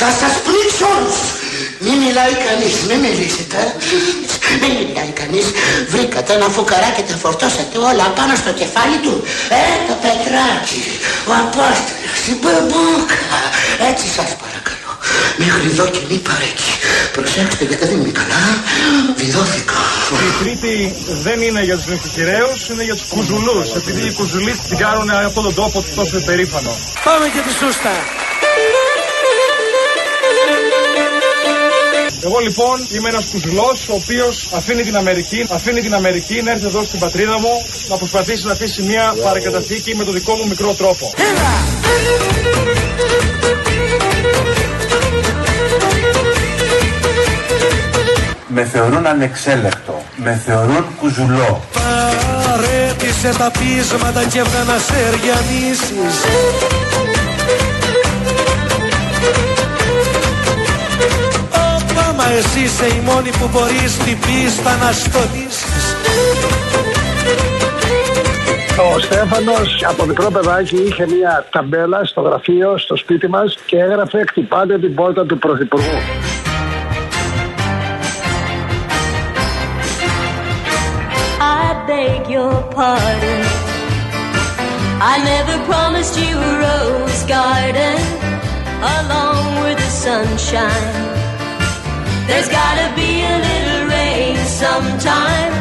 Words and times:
Θα 0.00 0.08
σας 0.20 0.34
πλήξω 0.46 0.86
όλους. 0.96 1.18
Μη 1.84 1.92
μιλάει 2.04 2.34
κανείς, 2.46 2.74
μη 2.88 2.96
μιλήσετε. 3.04 3.58
Μη 4.60 4.68
μιλάει 4.78 5.12
κανείς. 5.20 5.46
Βρήκατε 5.92 6.30
ένα 6.38 6.48
φουκαράκι, 6.54 7.02
τα 7.08 7.16
φορτώσατε 7.22 7.76
όλα 7.90 8.06
πάνω 8.18 8.32
στο 8.42 8.50
κεφάλι 8.60 8.98
του. 9.04 9.14
Ε, 9.60 9.62
το 9.88 9.94
πετράκι, 10.02 10.84
ο 11.30 11.32
Απόστολος, 11.44 12.20
η 12.32 12.34
μπαμπούκα. 12.40 13.30
Έτσι 13.90 14.06
σας 14.16 14.30
παρακαλώ. 14.42 14.92
Μέχρι 15.40 15.68
εδώ 15.72 15.86
και 15.94 16.02
μη 16.08 16.18
παρέκει. 16.28 16.72
Προσέξτε 17.16 17.62
γιατί 17.68 17.84
δεν 17.90 17.98
είναι 18.00 18.14
καλά. 18.20 18.42
Βιδώθηκα. 19.20 19.80
Η 20.28 20.30
τρίτη 20.40 20.74
δεν 21.26 21.38
είναι 21.46 21.62
για 21.68 21.76
τους 21.78 21.86
νυχτυχυραίους, 21.90 22.60
είναι 22.70 22.84
για 22.88 22.96
τους 22.98 23.08
κουζουλούς. 23.14 23.68
Επειδή 23.80 24.02
οι 24.08 24.12
κουζουλοί 24.18 24.52
την 24.68 24.76
κάνουν 24.84 25.08
αυτόν 25.28 25.42
τον 25.48 25.54
τόπο 25.60 25.76
τους 25.82 25.94
τόσο 25.98 26.14
υπερήφανο. 26.22 26.72
Πάμε 27.08 27.26
και 27.34 27.40
τη 27.46 27.52
σούστα. 27.60 27.94
Εγώ 32.26 32.38
λοιπόν 32.38 32.86
είμαι 32.94 33.08
ένας 33.08 33.26
κουζουλός 33.26 33.88
ο 33.88 33.94
οποίος 33.94 34.50
αφήνει 34.54 34.82
την 34.82 34.96
Αμερική, 34.96 35.46
αφήνει 35.50 35.80
την 35.80 35.94
Αμερική 35.94 36.42
να 36.42 36.50
έρθει 36.50 36.66
εδώ 36.66 36.82
στην 36.82 36.98
πατρίδα 36.98 37.38
μου 37.38 37.66
να 37.88 37.96
προσπαθήσει 37.96 38.46
να 38.46 38.52
αφήσει 38.52 38.82
μια 38.82 39.14
παρακαταθήκη 39.22 39.94
με 39.94 40.04
το 40.04 40.12
δικό 40.12 40.34
μου 40.34 40.46
μικρό 40.48 40.74
τρόπο. 40.74 41.12
Με 48.46 48.64
θεωρούν 48.64 49.06
ανεξέλεκτο. 49.06 50.02
Με 50.16 50.42
θεωρούν 50.46 50.84
κουζουλό. 51.00 51.64
Παρέτησε 52.44 53.38
τα 53.38 53.50
πείσματα 53.58 54.24
και 54.24 54.38
έβγα 54.38 54.62
να 54.64 54.78
μα 62.26 62.32
εσύ 62.32 62.60
είσαι 62.60 62.86
η 62.86 63.00
μόνη 63.00 63.30
που 63.30 63.48
μπορείς 63.52 63.96
την 63.96 64.18
πίστα 64.18 64.76
να 64.76 64.92
στολίσεις 64.92 65.84
Ο 68.94 68.98
Στέφανος 68.98 69.84
από 69.88 70.04
μικρό 70.04 70.30
παιδάκι 70.30 70.76
είχε 70.76 71.06
μια 71.06 71.46
ταμπέλα 71.50 72.04
στο 72.04 72.20
γραφείο, 72.20 72.78
στο 72.78 72.96
σπίτι 72.96 73.28
μας 73.28 73.56
και 73.66 73.78
έγραφε 73.78 74.24
«Χτυπάτε 74.28 74.78
την 74.78 74.94
πόρτα 74.94 75.26
του 75.26 75.38
Πρωθυπουργού». 75.38 75.98
I 81.58 81.68
beg 81.88 82.22
your 82.36 82.56
pardon. 82.76 83.42
I 85.12 85.14
never 85.32 85.56
promised 85.70 86.14
you 86.24 86.34
a 86.50 86.52
rose 86.66 87.22
garden 87.36 87.98
along 88.96 89.44
with 89.62 89.78
the 89.84 89.90
sunshine. 90.04 91.15
There's 92.28 92.48
gotta 92.60 92.88
be 93.00 93.10
a 93.32 93.36
little 93.48 93.82
rain 93.94 94.36
sometime. 94.62 95.52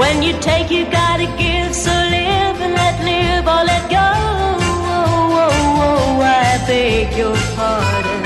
When 0.00 0.16
you 0.26 0.32
take, 0.48 0.68
you 0.76 0.84
gotta 1.00 1.28
give. 1.42 1.70
So 1.84 1.94
live 2.16 2.56
and 2.64 2.72
let 2.82 2.96
live 3.10 3.44
or 3.54 3.62
let 3.70 3.84
go. 3.98 4.08
Oh, 4.94 5.40
oh, 5.42 5.84
oh, 5.86 6.22
I 6.22 6.50
beg 6.68 7.08
your 7.20 7.36
pardon. 7.56 8.20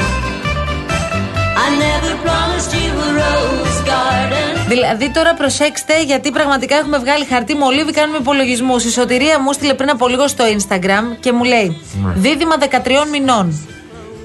I 1.64 1.66
never 1.86 2.12
promised 2.26 2.72
you 2.80 2.90
a 3.06 3.08
rose 3.22 3.80
garden. 3.92 4.68
Δηλαδή 4.68 5.10
τώρα 5.10 5.34
προσέξτε 5.34 6.02
γιατί 6.02 6.30
πραγματικά 6.30 6.76
έχουμε 6.76 6.98
βγάλει 6.98 7.24
χαρτί 7.24 7.54
μολύβι, 7.54 7.92
κάνουμε 7.92 8.18
υπολογισμούς. 8.18 8.84
Η 8.84 8.90
Σωτηρία 8.90 9.40
μου 9.40 9.52
στείλε 9.52 9.74
πριν 9.74 9.90
από 9.90 10.08
λίγο 10.08 10.28
στο 10.28 10.44
Instagram 10.44 11.16
και 11.20 11.32
μου 11.32 11.44
λέει 11.44 11.80
Δίδυμα 12.14 12.54
13 12.60 12.66
μηνών. 13.10 13.66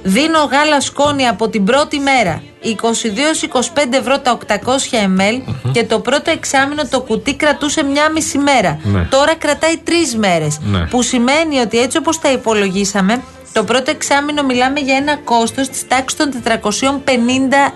Δίνω 0.03 0.43
γάλα 0.51 0.81
σκόνη 0.81 1.27
από 1.27 1.49
την 1.49 1.63
πρώτη 1.63 1.99
μέρα 1.99 2.41
22-25 2.75 3.93
ευρώ 3.93 4.19
τα 4.19 4.37
800 4.47 4.53
ml 4.53 5.53
και 5.71 5.83
το 5.83 5.99
πρώτο 5.99 6.31
εξάμεινο 6.31 6.87
το 6.87 7.01
κουτί 7.01 7.35
κρατούσε 7.35 7.83
μια 7.83 8.11
μισή 8.11 8.37
μέρα. 8.37 8.79
Ναι. 8.83 9.01
Τώρα 9.01 9.35
κρατάει 9.35 9.77
τρεις 9.77 10.15
μέρες. 10.15 10.57
Ναι. 10.61 10.85
Που 10.85 11.01
σημαίνει 11.01 11.59
ότι 11.59 11.79
έτσι 11.79 11.97
όπως 11.97 12.19
τα 12.19 12.31
υπολογίσαμε, 12.31 13.21
το 13.53 13.63
πρώτο 13.63 13.91
εξάμεινο 13.91 14.43
μιλάμε 14.43 14.79
για 14.79 14.95
ένα 14.95 15.17
κόστος 15.17 15.69
της 15.69 15.87
τάξης 15.87 16.17
των 16.19 16.29
450 16.43 17.73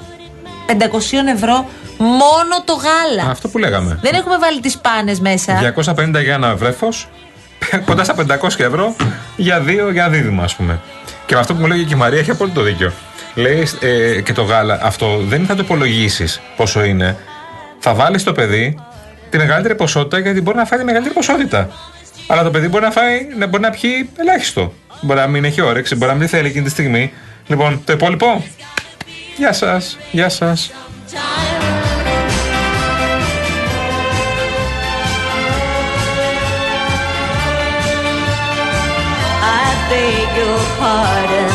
500 0.67 1.33
ευρώ 1.33 1.69
μόνο 1.97 2.63
το 2.65 2.73
γάλα. 2.73 3.29
Αυτό 3.29 3.47
που 3.47 3.57
λέγαμε. 3.57 3.99
Δεν 4.01 4.13
έχουμε 4.13 4.37
βάλει 4.37 4.59
τις 4.59 4.77
πάνες 4.77 5.19
μέσα. 5.19 5.73
250 6.15 6.21
για 6.23 6.33
ένα 6.33 6.55
βρέφος, 6.55 7.07
κοντά 7.85 8.03
στα 8.03 8.15
500 8.15 8.63
ευρώ 8.63 8.95
για 9.35 9.59
δύο 9.59 9.91
για 9.91 10.09
δίδυμα, 10.09 10.43
ας 10.43 10.55
πούμε. 10.55 10.79
Και 11.25 11.33
με 11.33 11.39
αυτό 11.39 11.53
που 11.53 11.61
μου 11.61 11.67
λέγει 11.67 11.83
και 11.83 11.93
η 11.93 11.97
Μαρία 11.97 12.19
έχει 12.19 12.31
απόλυτο 12.31 12.61
δίκιο. 12.61 12.91
Λέει 13.35 13.67
ε, 13.79 14.21
και 14.21 14.33
το 14.33 14.41
γάλα, 14.41 14.79
αυτό 14.81 15.17
δεν 15.17 15.45
θα 15.45 15.55
το 15.55 15.61
υπολογίσεις 15.63 16.41
πόσο 16.55 16.83
είναι. 16.83 17.17
Θα 17.79 17.93
βάλεις 17.93 18.23
το 18.23 18.31
παιδί 18.31 18.77
τη 19.29 19.37
μεγαλύτερη 19.37 19.75
ποσότητα 19.75 20.19
γιατί 20.19 20.41
μπορεί 20.41 20.57
να 20.57 20.65
φάει 20.65 20.79
τη 20.79 20.85
μεγαλύτερη 20.85 21.15
ποσότητα. 21.15 21.69
Αλλά 22.27 22.43
το 22.43 22.51
παιδί 22.51 22.67
μπορεί 22.67 22.83
να 22.83 22.91
φάει, 22.91 23.27
να 23.37 23.47
μπορεί 23.47 23.63
να 23.63 23.69
πιει 23.69 24.09
ελάχιστο. 24.17 24.73
Μπορεί 25.01 25.19
να 25.19 25.27
μην 25.27 25.43
έχει 25.43 25.61
όρεξη, 25.61 25.95
μπορεί 25.95 26.11
να 26.11 26.17
μην 26.17 26.27
θέλει 26.27 26.47
εκείνη 26.47 26.63
τη 26.63 26.69
στιγμή. 26.69 27.13
Λοιπόν, 27.47 27.81
το 27.85 27.93
υπόλοιπο. 27.93 28.43
Γεια 29.37 29.53
σας, 29.53 29.97
γεια 30.11 30.29
σας. 30.29 30.71
I 39.43 39.69
beg 39.89 40.37
your 40.37 40.59
pardon. 40.79 41.50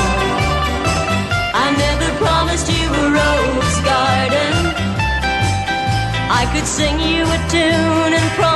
I 6.39 6.45
could 6.53 6.67
sing 6.67 7.01
you 7.01 7.25
a 7.25 7.39
tune 7.49 8.13
and 8.13 8.31
promise. 8.37 8.56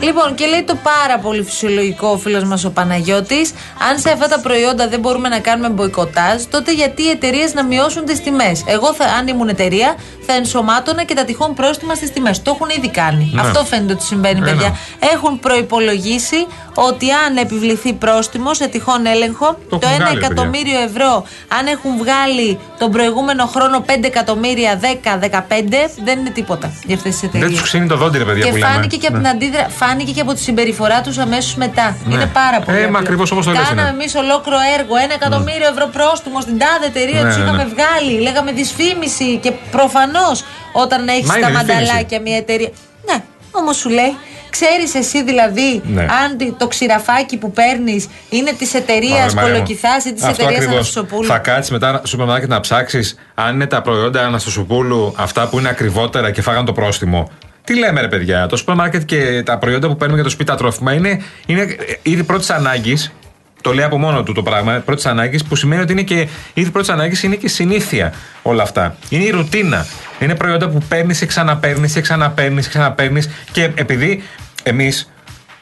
Λοιπόν, 0.00 0.34
και 0.34 0.46
λέει 0.46 0.62
το 0.62 0.74
πάρα 0.82 1.18
πολύ 1.18 1.42
φυσιολογικό 1.42 2.08
ο 2.08 2.16
φίλος 2.18 2.44
μας 2.44 2.64
ο 2.64 2.70
Παναγιώτης. 2.70 3.52
Αν 3.90 3.98
σε 3.98 4.10
αυτά 4.10 4.28
τα 4.28 4.40
προϊόντα 4.40 4.88
δεν 4.88 5.00
μπορούμε 5.00 5.28
να 5.28 5.38
κάνουμε 5.38 5.68
μποϊκοτάζ, 5.68 6.42
τότε 6.50 6.72
γιατί 6.72 7.02
οι 7.02 7.08
εταιρείες 7.10 7.54
να 7.54 7.64
μειώσουν 7.64 8.04
τις 8.04 8.20
τιμές; 8.20 8.62
Εγώ, 8.66 8.94
θα, 8.94 9.04
αν 9.04 9.26
ήμουν 9.28 9.48
εταιρεία, 9.48 9.94
θα 10.26 10.32
ενσωμάτωνα 10.34 11.04
και 11.04 11.14
τα 11.14 11.24
τυχόν 11.24 11.54
πρόστιμα 11.54 11.94
στις 11.94 12.12
τιμές. 12.12 12.42
Το 12.42 12.50
έχουν 12.54 12.68
ήδη 12.76 12.88
κάνει. 12.90 13.30
Ναι. 13.34 13.40
Αυτό 13.40 13.64
φαίνεται 13.64 13.92
ότι 13.92 14.02
συμβαίνει, 14.04 14.38
Ένα. 14.38 14.46
παιδιά. 14.46 14.76
Έχουν 15.14 15.40
προπολογίσει 15.40 16.46
ότι 16.74 17.10
αν 17.10 17.36
επιβληθεί 17.36 17.92
πρόστιμο 17.92 18.54
σε 18.54 18.66
τυχόν 18.68 19.06
έλεγχο, 19.06 19.58
Το 19.68 19.78
το, 19.78 19.86
έχουν 19.86 19.96
1 19.96 20.00
βγάλει, 20.00 20.18
ρε 20.20 20.26
εκατομμύριο 20.26 20.80
ευρώ, 20.80 21.24
αν 21.58 21.66
έχουν 21.66 21.96
βγάλει 21.98 22.58
τον 22.78 22.90
προηγούμενο 22.90 23.46
χρόνο 23.46 23.84
5 23.86 23.90
εκατομμύρια, 24.04 24.80
10, 24.80 25.18
15, 25.18 25.90
δεν 26.04 26.18
είναι 26.18 26.30
τίποτα 26.30 26.72
για 26.86 26.96
αυτές 26.96 27.12
τις 27.12 27.22
εταιρείες. 27.22 27.42
Δεν 27.48 27.52
τους 27.58 27.62
ξύνει 27.62 27.86
το 27.86 27.96
δόντι, 27.96 28.18
ρε 28.18 28.24
παιδιά 28.24 28.44
Και 28.44 28.50
που 28.50 28.56
λέμε. 28.56 28.72
φάνηκε 28.72 28.96
και 28.96 29.06
από 29.06 29.16
Ναι. 29.16 29.22
την 29.22 29.30
αντίδρα, 29.32 29.65
φάνηκε 29.68 30.12
και 30.12 30.20
από 30.20 30.32
τη 30.34 30.40
συμπεριφορά 30.40 31.00
τους 31.00 31.18
αμέσως 31.18 31.54
μετά. 31.54 31.96
Ναι. 32.04 32.14
Είναι 32.14 32.26
πάρα 32.26 32.60
πολύ. 32.60 32.76
Ε, 32.78 32.80
μα 32.80 32.86
απλό. 32.86 32.98
ακριβώς 32.98 33.30
όπως 33.30 33.44
το 33.44 33.50
λες 33.50 33.60
Κάναμε 33.60 33.80
είναι. 33.80 33.90
εμείς 33.90 34.14
ολόκληρο 34.14 34.58
έργο, 34.78 34.96
ένα 34.96 35.14
εκατομμύριο 35.14 35.68
ευρώ 35.72 35.86
πρόστιμο 35.92 36.40
στην 36.40 36.58
τάδε 36.58 36.86
εταιρεία, 36.86 37.22
Ναι, 37.22 37.28
τους 37.28 37.36
ναι, 37.36 37.42
είχαμε 37.44 37.64
ναι. 37.64 37.70
βγάλει. 37.74 38.20
Λέγαμε 38.20 38.52
δυσφήμιση 38.52 39.36
και 39.42 39.52
προφανώς 39.70 40.44
όταν 40.72 41.08
έχεις 41.08 41.26
Μα 41.28 41.32
τα 41.32 41.38
είναι 41.38 41.50
μανταλάκια 41.50 42.20
μια 42.20 42.36
εταιρεία. 42.36 42.70
Ναι, 43.08 43.22
όμως 43.50 43.76
σου 43.76 43.88
λέει. 43.88 44.16
Ξέρεις 44.50 44.94
εσύ 44.94 45.22
δηλαδή 45.22 45.82
Ναι. 45.84 46.02
αν 46.02 46.56
το 46.58 46.66
ξηραφάκι 46.66 47.36
που 47.36 47.50
παίρνεις 47.50 48.08
είναι 48.30 48.52
της 48.52 48.74
εταιρείας 48.74 49.12
Ωραία, 49.12 49.34
Μαρία 49.34 49.48
μου. 49.48 49.52
Κολοκυθάς 49.52 50.04
ή 50.04 50.12
της 50.12 50.22
Αυτό 50.22 50.30
εταιρείας 50.42 50.52
ακριβώς. 50.64 50.74
Αναστοσοπούλου. 50.74 51.26
Θα 51.28 51.38
κάτσεις 51.38 51.70
μετά 51.70 51.96
στο 51.96 52.06
σούπερ 52.06 52.26
μάρκετ 52.26 52.48
να 52.48 52.60
ψάξεις 52.60 53.18
αν 53.34 53.54
είναι 53.54 53.66
τα 53.66 53.82
προϊόντα 53.82 54.26
Αναστοσοπούλου 54.26 55.14
αυτά 55.16 55.48
που 55.48 55.58
είναι 55.58 55.68
ακριβότερα 55.68 56.30
και 56.30 56.42
φάγαν 56.42 56.64
το 56.64 56.72
πρόστιμο. 56.72 57.30
Τι 57.66 57.78
λέμε, 57.78 58.00
ρε 58.00 58.08
παιδιά. 58.08 58.46
Το 58.46 58.56
σούπερ 58.56 58.74
μάρκετ 58.74 59.04
και 59.04 59.42
τα 59.44 59.58
προϊόντα 59.58 59.88
που 59.88 59.96
παίρνουμε 59.96 60.14
για 60.14 60.24
το 60.24 60.30
σπίτι, 60.30 60.50
τα 60.50 60.56
τρόφιμα 60.56 60.92
είναι, 60.92 61.22
είναι 61.46 61.76
είδη 62.02 62.24
πρώτης 62.24 62.50
ανάγκης. 62.50 63.12
Το 63.60 63.74
λέει 63.74 63.84
από 63.84 63.98
μόνο 63.98 64.22
του 64.22 64.32
το 64.32 64.42
πράγμα, 64.42 64.82
πρώτης 64.84 65.06
ανάγκης, 65.06 65.44
που 65.44 65.56
σημαίνει 65.56 65.82
ότι 65.82 65.92
είναι 65.92 66.02
και 66.02 66.28
είδη 66.54 66.70
πρώτης 66.70 66.88
ανάγκης, 66.88 67.22
είναι 67.22 67.34
και 67.34 67.48
συνήθεια 67.48 68.12
όλα 68.42 68.62
αυτά. 68.62 68.96
Είναι 69.08 69.24
η 69.24 69.30
ρουτίνα. 69.30 69.86
Είναι 70.18 70.34
προϊόντα 70.34 70.68
που 70.68 70.82
παίρνεις 70.88 71.18
και 71.18 71.26
ξαναπαίρνεις 71.26 71.92
και 71.92 72.00
ξαναπαίρνεις 72.00 72.64
και 72.64 72.70
ξαναπαίρνεις. 72.70 73.30
Και 73.52 73.70
επειδή 73.74 74.22
εμείς 74.62 75.10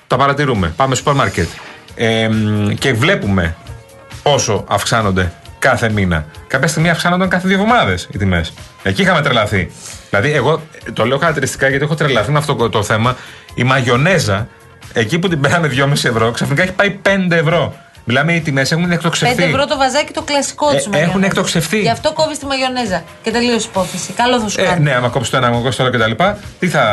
τα 0.06 0.16
παρατηρούμε, 0.16 0.72
πάμε 0.76 0.94
στο 0.94 1.04
σούπερ 1.04 1.24
μάρκετ 1.24 1.48
ε, 1.94 2.28
και 2.78 2.92
βλέπουμε 2.92 3.56
πόσο 4.22 4.64
αυξάνονται 4.68 5.32
κάθε 5.69 5.90
μήνα. 5.90 6.25
Κάποια 6.46 6.69
στιγμή 6.69 6.90
αυξάνονταν 6.90 7.28
κάθε 7.28 7.49
δύο 7.49 7.56
εβδομάδες 7.56 8.08
οι 8.12 8.19
τιμές. 8.19 8.52
Εκεί 8.82 9.02
είχαμε 9.02 9.20
τρελαθεί. 9.22 9.70
Δηλαδή, 10.11 10.32
εγώ 10.32 10.62
το 10.93 11.06
λέω 11.06 11.19
χαρακτηριστικά 11.19 11.69
γιατί 11.69 11.84
έχω 11.84 11.94
τρελαθεί 11.94 12.31
με 12.31 12.38
αυτό 12.38 12.69
το 12.69 12.82
θέμα. 12.82 13.16
Η 13.55 13.62
μαγιονέζα, 13.64 14.49
εκεί 14.93 15.19
που 15.19 15.28
την 15.28 15.40
πέραμε 15.40 15.69
2,5 15.69 16.08
ευρώ, 16.08 16.31
ξαφνικά 16.31 16.62
έχει 16.62 16.72
πάει 16.72 16.99
5 17.02 17.34
ευρώ. 17.37 17.75
Μιλάμε, 18.06 18.32
οι 18.34 18.40
τιμές 18.40 18.72
έχουν 18.72 18.84
5 18.87 18.90
εκτοξευθεί. 18.90 19.43
ευρώ 19.43 19.66
το 19.66 19.76
βαζάκι 19.76 20.12
το 20.12 20.22
κλασικό 20.22 20.70
Ε, 20.70 20.76
του. 20.82 20.90
έχουν 20.93 21.22
εκτοξευθεί. 21.22 21.81
Γι' 21.81 21.88
αυτό 21.90 22.12
κόβεις 22.12 22.38
τη 22.38 22.46
μαγιονέζα. 22.46 23.02
Και 23.22 23.31
τελείωσε 23.31 23.67
η 23.67 23.69
υπόθεση. 23.70 24.12
Καλό 24.12 24.40
θα 24.40 24.49
σου 24.49 24.60
Ε, 24.60 24.64
κάνει. 24.64 24.82
ναι, 24.82 24.94
άμα 24.94 25.08
κόψεις 25.08 25.31
το 25.31 25.37
ένα, 25.37 25.46
άμα 25.46 25.56
κόψεις 25.56 25.76
το 25.76 25.82
άλλο 25.84 25.93
κτλ. 25.99 26.25
Τι 26.58 26.69
θα. 26.69 26.84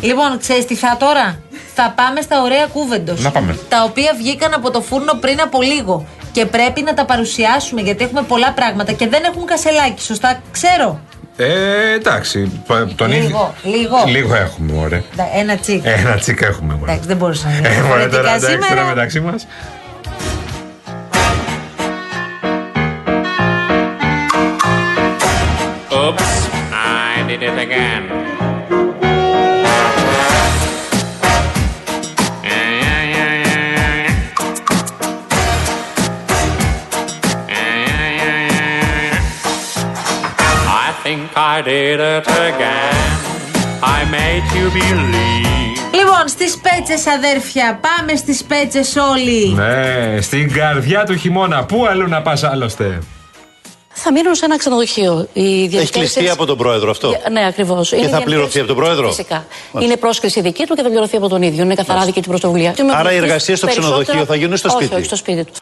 Λοιπόν, 0.00 0.38
ξέρεις 0.40 0.64
τι 0.66 0.74
θα 0.76 0.96
τώρα; 0.98 1.38
Θα 1.74 1.92
πάμε 1.96 2.20
στα 2.20 2.42
ωραία 2.42 2.66
κούβεντος. 2.66 3.20
Να 3.22 3.30
πάμε. 3.30 3.58
Τα 3.68 3.82
οποία 3.84 4.12
βγήκαν 4.18 4.54
από 4.54 4.70
το 4.70 4.80
φούρνο 4.80 5.12
πριν 5.20 5.40
από 5.40 5.62
λίγο. 5.62 6.06
Και 6.32 6.46
πρέπει 6.46 6.82
να 6.82 6.94
τα 6.94 7.04
παρουσιάσουμε 7.04 7.80
γιατί 7.80 8.04
έχουμε 8.04 8.22
πολλά 8.22 8.52
πράγματα 8.52 8.92
και 8.92 9.08
δεν 9.08 9.22
έχουν 9.32 9.46
κασελάκι. 9.46 10.02
Σωστά, 10.02 10.40
ξέρω. 10.50 11.00
Ε, 11.36 11.92
εντάξει. 11.94 12.62
π- 12.66 12.94
Τον 12.96 13.12
ίδιο- 13.12 13.22
Λίγο, 13.22 13.54
λίγο. 13.62 14.04
Λίγο 14.06 14.34
έχουμε, 14.34 14.72
ωραία. 14.84 15.02
Ντα- 15.16 15.28
Ένα 15.38 15.56
τσικ. 15.56 15.82
Ένα 15.86 16.14
τσίκα 16.14 16.46
έχουμε, 16.46 16.74
μωρέ. 16.74 16.90
Εντάξει, 16.90 17.08
δεν 17.08 17.16
μπορούσα 17.16 17.46
να 17.48 17.52
Ε, 17.54 17.56
είναι 17.58 17.68
μωρέ, 17.68 17.78
διαφορετικά 17.78 18.16
τώρα, 18.16 18.28
εντάξει, 18.34 18.46
τώρα 18.56 18.66
σήμερα. 18.66 18.88
μεταξύ 18.88 19.20
μας. 19.20 19.46
Oops, 25.90 26.30
I 26.72 27.24
did 27.28 27.42
it 27.42 27.58
again. 27.58 28.02
I 41.56 41.62
did 41.62 41.98
it 42.14 42.26
again. 42.48 43.08
I 43.96 44.00
made 44.16 44.46
you 44.56 44.66
believe. 44.78 45.94
Λοιπόν, 45.94 46.28
στις 46.28 46.58
πέτσες, 46.58 47.06
αδέρφια, 47.06 47.80
πάμε 47.82 48.16
στις 48.16 48.44
πέτσες 48.44 48.96
όλοι. 48.96 49.46
Ναι, 49.54 50.20
στην 50.20 50.52
καρδιά 50.52 51.04
του 51.04 51.16
χειμώνα. 51.16 51.64
Πού 51.64 51.86
αλλού 51.86 52.08
να 52.08 52.22
πας 52.22 52.42
άλλωστε; 52.44 52.98
Θα 53.92 54.12
μείνουν 54.12 54.34
σε 54.34 54.44
ένα 54.44 54.58
ξενοδοχείο. 54.58 55.28
Η 55.32 55.40
Έχει 55.40 55.58
διαδικασία 55.68 55.90
κλειστεί 56.00 56.20
της- 56.20 56.30
από 56.30 56.44
τον 56.46 56.56
πρόεδρο 56.56 56.90
αυτό; 56.90 57.08
Για- 57.08 57.20
Ναι, 57.30 57.46
ακριβώς. 57.46 57.88
Και 57.88 58.08
θα 58.08 58.22
πληρωθεί 58.22 58.58
από 58.58 58.68
τον 58.68 58.76
πρόεδρο; 58.76 59.08
Φυσικά. 59.08 59.46
Είναι 59.78 59.96
πρόσκληση 59.96 60.40
δική 60.40 60.66
του 60.66 60.74
και 60.74 60.82
θα 60.82 60.88
πληρωθεί 60.88 61.16
από 61.16 61.28
τον 61.28 61.42
ίδιο. 61.42 61.62
Είναι 61.62 61.74
καθαρά 61.74 62.04
δική 62.04 62.22
του 62.22 62.28
πρωτοβουλία. 62.28 62.74
Άρα 62.94 63.12
οι 63.12 63.16
εργασίες 63.16 63.58
στο 63.58 63.66
Περισσότερα- 63.66 64.02
ξενοδοχείο 64.02 64.34
θα 64.34 64.40
γίνουν 64.40 64.56
στο 64.56 64.68
όχι, 64.68 64.76
σπίτι; 64.76 64.94
Όχι, 64.94 65.04
στο 65.04 65.16
σπίτι 65.16 65.44
τους. 65.44 65.58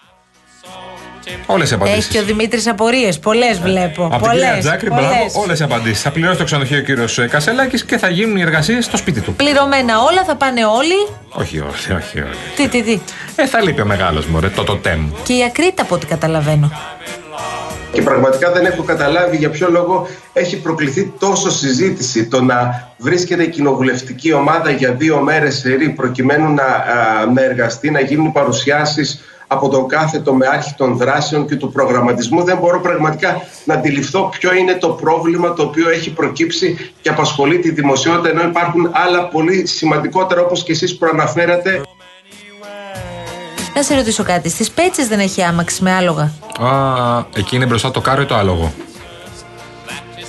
Όλες 1.47 1.71
οι 1.71 1.75
Έχει 1.75 1.83
απαντήσεις. 1.83 2.07
και 2.11 2.19
ο 2.19 2.23
Δημήτρης 2.25 2.67
απορίες. 2.67 3.19
Πολλές 3.19 3.59
βλέπω. 3.59 4.05
Από 4.05 4.23
την 4.23 4.31
κυρία 4.31 4.49
Πολλές. 4.49 4.65
Τζάκρη, 4.65 4.89
μπράβο, 4.89 5.41
όλες 5.43 5.61
οι 5.61 5.63
απαντήσεις. 5.63 6.03
Θα 6.03 6.11
πληρώσει 6.11 6.39
το 6.39 6.45
ξενοδοχείο 6.45 6.79
ο 6.79 6.83
κύριος 6.83 7.21
Κασελάκης 7.31 7.85
και 7.85 7.99
θα 7.99 8.09
γίνουν 8.09 8.37
οι 8.37 8.41
εργασίες 8.41 8.85
στο 8.85 8.97
σπίτι 8.97 9.21
του. 9.21 9.35
Πληρωμένα 9.35 10.01
όλα, 10.11 10.25
θα 10.25 10.37
πάνε 10.37 10.65
όλοι. 10.65 11.09
Όχι, 11.29 11.59
όχι, 11.59 11.93
όχι. 11.93 12.19
όχι. 12.21 12.39
Τι, 12.57 12.69
τι, 12.69 12.83
τι. 12.83 12.99
Ε, 13.37 13.47
θα 13.47 13.61
λείπει 13.63 13.81
ο 13.81 13.87
μεγάλος 13.87 14.27
μωρέ, 14.27 14.49
το 14.49 14.65
τοτέμ. 14.65 15.11
Και 15.23 15.33
η 15.33 15.45
Ακρίτα 15.45 15.83
από 15.83 15.95
ό,τι 15.95 16.07
καταλαβαίνω. 16.07 16.73
Και 17.93 18.03
πραγματικά 18.03 18.53
δεν 18.53 18.65
έχω 18.67 18.83
καταλάβει 18.83 19.37
για 19.37 19.51
ποιο 19.51 19.69
λόγο 19.71 20.09
έχει 20.33 20.57
προκληθεί 20.57 21.13
τόσο 21.19 21.51
συζήτηση 21.51 22.25
το 22.27 22.43
να 22.43 22.89
βρίσκεται 22.99 23.43
η 23.43 23.49
κοινοβουλευτική 23.49 24.33
ομάδα 24.33 24.71
για 24.71 24.93
δύο 24.93 25.19
μέρες 25.21 25.59
σε 25.59 25.75
ρή 25.75 25.89
προκειμένου 25.89 26.55
να, 26.55 26.63
α, 26.63 27.27
να 27.35 27.43
εργαστεί, 27.43 27.91
να 27.91 28.01
γίνουν 28.01 28.33
παρουσιάσεις 28.33 29.21
από 29.49 29.69
τον 29.69 29.89
κάθε 29.89 30.19
τομεάρχη 30.19 30.75
των 30.75 30.97
δράσεων 30.97 31.47
και 31.47 31.57
του 31.57 31.73
προγραμματισμού. 31.73 32.43
Δεν 32.45 32.59
μπορώ 32.59 32.81
πραγματικά 32.81 33.41
να 33.65 33.75
αντιληφθώ 33.75 34.29
ποιο 34.39 34.55
είναι 34.55 34.75
το 34.75 34.89
πρόβλημα 34.89 35.53
το 35.53 35.63
οποίο 35.63 35.91
έχει 35.91 36.11
προκύψει 36.11 36.93
και 37.01 37.09
απασχολεί 37.09 37.59
τη 37.59 37.71
δημοσιότητα 37.71 38.29
ενώ 38.29 38.43
υπάρχουν 38.43 38.91
άλλα 38.93 39.29
πολύ 39.29 39.67
σημαντικότερα 39.67 40.41
όπως 40.41 40.63
και 40.63 40.73
εσείς 40.73 40.97
προαναφέρατε. 40.97 41.83
Να 43.75 43.83
σε 43.83 43.95
ρωτήσω 43.95 44.23
κάτι. 44.23 44.49
Στις 44.49 44.71
πέτσες 44.71 45.09
δεν 45.09 45.19
έχει 45.21 45.43
άμαξη 45.43 45.83
με 45.83 45.93
άλογα; 45.93 46.33
Α, 46.61 47.25
εκεί 47.35 47.57
είναι 47.57 47.67
μπροστά 47.67 47.91
το 47.91 48.01
κάρο 48.01 48.23
ή 48.23 48.27
το 48.27 48.35
άλογο. 48.35 48.73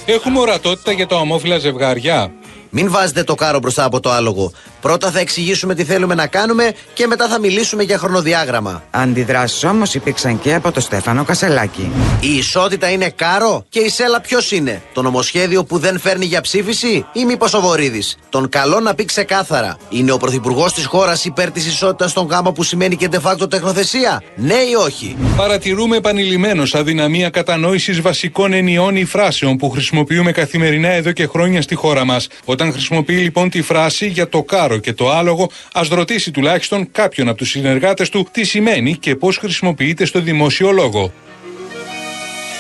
Έχουμε 0.06 0.40
ορατότητα 0.40 0.92
για 0.92 1.08
τα 1.08 1.16
ομόφυλα 1.16 1.58
ζευγάρια. 1.58 2.32
Μην 2.70 2.92
βάζετε 2.92 3.24
το 3.24 3.36
κάρο 3.36 3.60
μπροστά 3.60 3.84
από 3.84 4.00
το 4.00 4.12
άλογο. 4.12 4.52
Πρώτα 4.82 5.12
θα 5.12 5.20
εξηγήσουμε 5.20 5.76
τι 5.76 5.84
θέλουμε 5.84 6.16
να 6.16 6.28
κάνουμε 6.28 6.74
και 6.94 7.08
μετά 7.08 7.28
θα 7.28 7.40
μιλήσουμε 7.40 7.84
για 7.84 7.98
χρονοδιάγραμμα. 7.98 8.84
Αντιδράσεις 8.92 9.64
όμως 9.64 9.94
υπήρξαν 9.94 10.40
και 10.40 10.54
από 10.54 10.72
το 10.72 10.80
Στέφανο 10.80 11.24
Κασελάκη. 11.24 11.92
Η 12.20 12.36
ισότητα 12.38 12.92
είναι 12.92 13.10
κάρο 13.10 13.66
και 13.70 13.80
η 13.80 13.90
σέλα 13.90 14.22
ποιος 14.22 14.52
είναι; 14.52 14.82
Το 14.94 15.02
νομοσχέδιο 15.02 15.64
που 15.64 15.78
δεν 15.78 16.00
φέρνει 16.00 16.26
για 16.26 16.42
ψήφιση 16.42 17.06
ή 17.14 17.26
μήπως 17.26 17.54
ο 17.54 17.62
Βορύδης; 17.62 18.18
Τον 18.30 18.50
καλό 18.50 18.80
να 18.80 18.96
πει 18.96 19.06
ξεκάθαρα. 19.06 19.78
Είναι 19.90 20.12
ο 20.12 20.18
πρωθυπουργός 20.18 20.74
της 20.74 20.86
χώρας 20.86 21.26
υπέρ 21.26 21.52
της 21.52 21.66
ισότητας 21.68 22.12
στον 22.12 22.26
γάμο 22.28 22.52
που 22.52 22.64
σημαίνει 22.64 22.96
και 22.96 23.10
de 23.12 23.20
facto 23.22 23.50
τεχνοθεσία; 23.50 24.22
Ναι 24.36 24.54
ή 24.54 24.74
όχι; 24.86 25.16
Παρατηρούμε 25.38 25.98
επανειλημμένως 25.98 26.76
αδυναμία 26.76 27.30
κατανόησης 27.30 28.02
βασικών 28.02 28.54
ενιών 28.54 28.96
ή 28.96 29.06
φράσεων 29.06 29.58
που 29.58 29.70
χρησιμοποιούμε 29.70 30.32
καθημερινά 30.32 30.90
εδώ 30.90 31.12
και 31.12 31.28
χρόνια 31.28 31.62
στη 31.62 31.76
χώρα 31.76 32.06
μας. 32.06 32.28
Όταν 32.60 32.74
χρησιμοποιεί 32.74 33.16
λοιπόν 33.16 33.50
τη 33.50 33.62
φράση 33.62 34.08
για 34.08 34.30
το 34.30 34.44
κάρο 34.44 34.78
και 34.78 34.94
το 34.94 35.10
άλογο, 35.12 35.50
ας 35.74 35.88
ρωτήσει 35.88 36.32
τουλάχιστον 36.32 36.92
κάποιον 36.92 37.28
από 37.28 37.38
τους 37.38 37.50
συνεργάτες 37.50 38.10
του 38.10 38.28
τι 38.32 38.44
σημαίνει 38.44 38.96
και 38.96 39.16
πώς 39.16 39.38
χρησιμοποιείται 39.38 40.06
στο 40.06 40.22
δημόσιο 40.22 40.72
λόγο. 40.72 41.12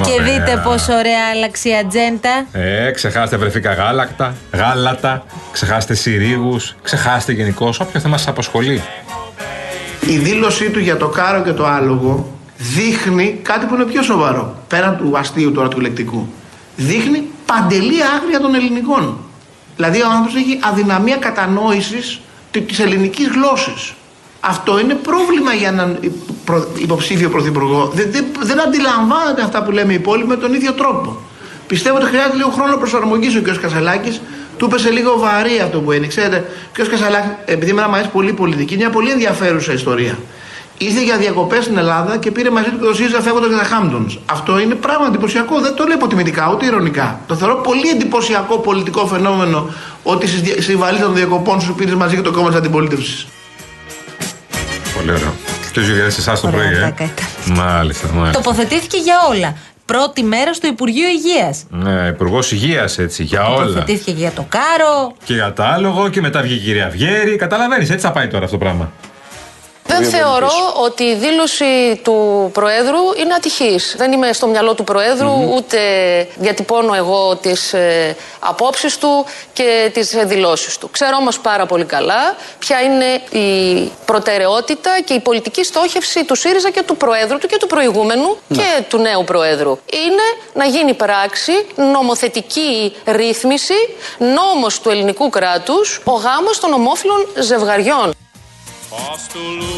Και 0.03 0.11
Ωραία. 0.11 0.25
δείτε 0.25 0.61
πόσο 0.63 0.93
ωραία 0.93 1.29
άλλαξε 1.33 1.69
η 1.69 1.75
ατζέντα. 1.75 2.47
Ε, 2.51 2.91
ξεχάστε 2.91 3.37
βρεφικά 3.37 3.73
γάλακτα, 3.73 4.35
γάλατα, 4.53 5.25
ξεχάστε 5.51 5.93
συρίγους, 5.93 6.75
ξεχάστε 6.81 7.31
γενικώ 7.31 7.73
όποιο 7.79 7.99
θέμα 7.99 8.17
σας 8.17 8.27
απασχολεί. 8.27 8.81
Η 10.07 10.17
δήλωσή 10.17 10.69
του 10.69 10.79
για 10.79 10.97
το 10.97 11.07
κάρο 11.07 11.43
και 11.43 11.51
το 11.51 11.65
άλογο 11.65 12.39
δείχνει 12.57 13.39
κάτι 13.41 13.65
που 13.65 13.75
είναι 13.75 13.85
πιο 13.85 14.01
σοβαρό. 14.03 14.63
Πέραν 14.67 14.97
του 14.97 15.17
αστείου 15.17 15.51
τώρα 15.51 15.67
του 15.67 15.79
λεκτικού. 15.79 16.27
Δείχνει 16.75 17.23
παντελή 17.45 18.03
άγρια 18.15 18.39
των 18.39 18.55
ελληνικών. 18.55 19.23
Δηλαδή 19.79 20.01
ο 20.01 20.05
άνθρωπος 20.09 20.35
έχει 20.35 20.59
αδυναμία 20.61 21.15
κατανόησης 21.15 22.19
τη 22.51 22.61
της 22.61 22.79
ελληνικής 22.79 23.27
γλώσσης. 23.27 23.93
Αυτό 24.39 24.79
είναι 24.79 24.93
πρόβλημα 24.93 25.53
για 25.53 25.67
έναν 25.67 25.97
υπο- 26.01 26.35
προ- 26.45 26.67
υποψήφιο 26.77 27.29
πρωθυπουργό. 27.29 27.91
Δεν, 27.93 28.07
δεν, 28.11 28.25
δεν 28.39 28.61
αντιλαμβάνεται 28.61 29.41
αυτά 29.41 29.63
που 29.63 29.71
λέμε 29.71 29.91
οι 29.91 29.95
υπόλοιποι 29.95 30.27
με 30.27 30.35
τον 30.35 30.53
ίδιο 30.53 30.73
τρόπο. 30.73 31.17
Πιστεύω 31.67 31.95
ότι 31.95 32.05
χρειάζεται 32.05 32.35
λίγο 32.35 32.49
χρόνο 32.49 32.77
προσαρμογής 32.77 33.35
ο 33.35 33.41
κ. 33.41 33.59
Κασαλάκης. 33.61 34.21
Του 34.57 34.65
έπεσε 34.65 34.89
λίγο 34.89 35.17
βαρύ 35.19 35.59
αυτό 35.59 35.79
που 35.81 35.91
είναι. 35.91 36.07
Ξέρετε, 36.07 36.49
ο 36.67 36.83
κ. 36.83 36.87
Κασαλάκης, 36.89 37.29
επειδή 37.45 37.71
εμένα 37.71 37.87
μου 37.87 37.93
αρέσει 37.95 38.09
πολύ 38.09 38.29
η 38.29 38.33
πολιτική, 38.33 38.73
είναι 38.73 38.83
μια 38.83 38.91
πολύ 38.91 39.11
ενδιαφέρουσα 39.11 39.73
ιστορία. 39.73 40.17
Ήρθε 40.81 41.03
για 41.03 41.17
διακοπές 41.17 41.63
στην 41.63 41.77
Ελλάδα 41.77 42.17
και 42.17 42.31
πήρε 42.31 42.49
μαζί 42.49 42.69
του 42.69 42.79
και 42.79 42.85
το 42.85 42.93
ΣΥΡΙΖΑ 42.93 43.21
φεύγοντας 43.21 43.49
για 43.49 43.57
τα 43.57 43.63
Χάμπτονς. 43.63 44.19
Αυτό 44.25 44.59
είναι 44.59 44.75
πράγμα 44.75 45.05
εντυπωσιακό. 45.07 45.59
Δεν 45.59 45.75
το 45.75 45.83
λέω 45.83 45.95
υποτιμητικά 45.95 46.51
ούτε 46.53 46.65
ηρωνικά. 46.65 47.19
Το 47.27 47.35
θεωρώ 47.35 47.55
πολύ 47.55 47.89
εντυπωσιακό 47.89 48.57
πολιτικό 48.57 49.07
φαινόμενο 49.07 49.69
ότι 50.03 50.27
στη 50.61 50.75
βαλίτσα 50.75 51.05
των 51.05 51.15
διακοπών 51.15 51.61
σου 51.61 51.75
πήρες 51.75 51.93
μαζί 51.93 52.15
και 52.15 52.21
το 52.21 52.31
κόμμα 52.31 52.47
της 52.47 52.57
αντιπολίτευσης. 52.57 53.27
Πολύ 54.95 55.11
ωραίο. 55.11 55.33
Ποιος 55.71 55.85
γυρίζει 55.85 56.19
εσάς 56.19 56.41
το 56.41 56.47
πρωί, 56.47 56.65
ε; 56.65 56.93
Μάλιστα, 57.45 58.07
μάλιστα. 58.13 58.41
Τοποθετήθηκε 58.41 58.97
για 58.97 59.15
όλα. 59.29 59.55
Πρώτη 59.85 60.23
μέρα 60.23 60.53
στο 60.53 60.67
Υπουργείο 60.67 61.07
Υγείας. 61.07 61.63
Ναι, 61.69 62.07
υπουργός 62.07 62.51
υγείας 62.51 62.97
έτσι, 62.97 63.23
για 63.23 63.47
όλα. 63.47 63.65
Τοποθετήθηκε 63.65 64.11
για 64.11 64.31
το 64.31 64.45
κάρο. 64.49 65.13
Και 65.23 65.33
για 65.33 65.53
το 65.53 65.63
άλογο 65.63 66.09
και 66.09 66.21
μετά 66.21 66.41
βγήκε 66.41 66.61
η 66.61 66.63
κυρία 66.63 66.89
Βιέρη. 66.89 67.35
Καταλαβαίνεις, 67.35 67.89
έτσι 67.89 68.05
θα 68.05 68.11
πάει 68.11 68.27
τώρα 68.27 68.45
αυτό 68.45 68.57
το 68.57 68.63
πράγμα. 68.63 68.91
Δεν 69.99 70.09
θεωρώ 70.09 70.73
ότι 70.83 71.03
η 71.03 71.15
δήλωση 71.15 72.01
του 72.03 72.49
Προέδρου 72.53 72.99
είναι 73.17 73.33
ατυχής. 73.33 73.95
Δεν 73.97 74.11
είμαι 74.11 74.33
στο 74.33 74.47
μυαλό 74.47 74.73
του 74.73 74.83
προεδρου 74.83 75.53
ούτε 75.55 75.79
διατυπώνω 76.35 76.93
εγώ 76.93 77.35
τις 77.35 77.73
ε, 77.73 78.15
απόψεις 78.39 78.97
του 78.97 79.25
και 79.53 79.89
τις 79.93 80.13
ε, 80.13 80.23
δηλώσεις 80.23 80.77
του. 80.77 80.89
Ξέρω 80.91 81.17
όμως 81.19 81.39
πάρα 81.39 81.65
πολύ 81.65 81.85
καλά 81.85 82.35
ποια 82.59 82.81
είναι 82.81 83.21
η 83.45 83.91
προτεραιότητα 84.05 84.89
και 85.05 85.13
η 85.13 85.19
πολιτική 85.19 85.63
στόχευση 85.63 86.25
του 86.25 86.35
ΣΥΡΙΖΑ 86.35 86.69
και 86.69 86.83
του 86.83 86.97
Προέδρου 86.97 87.37
του 87.37 87.47
και 87.47 87.57
του 87.57 87.67
προηγούμενου 87.67 88.37
και 88.53 88.83
του 88.89 88.97
νέου 88.97 89.23
Προέδρου. 89.23 89.79
Είναι 89.93 90.23
να 90.53 90.65
γίνει 90.65 90.93
πράξη, 90.93 91.51
νομοθετική 91.75 92.95
ρύθμιση, 93.05 93.95
νόμος 94.17 94.79
του 94.79 94.89
ελληνικού 94.89 95.29
κράτους, 95.29 96.01
ο 96.03 96.11
γάμος 96.11 96.59
των 96.59 96.73
ομόφυλων 96.73 97.27
ζευγαριών. 97.39 98.13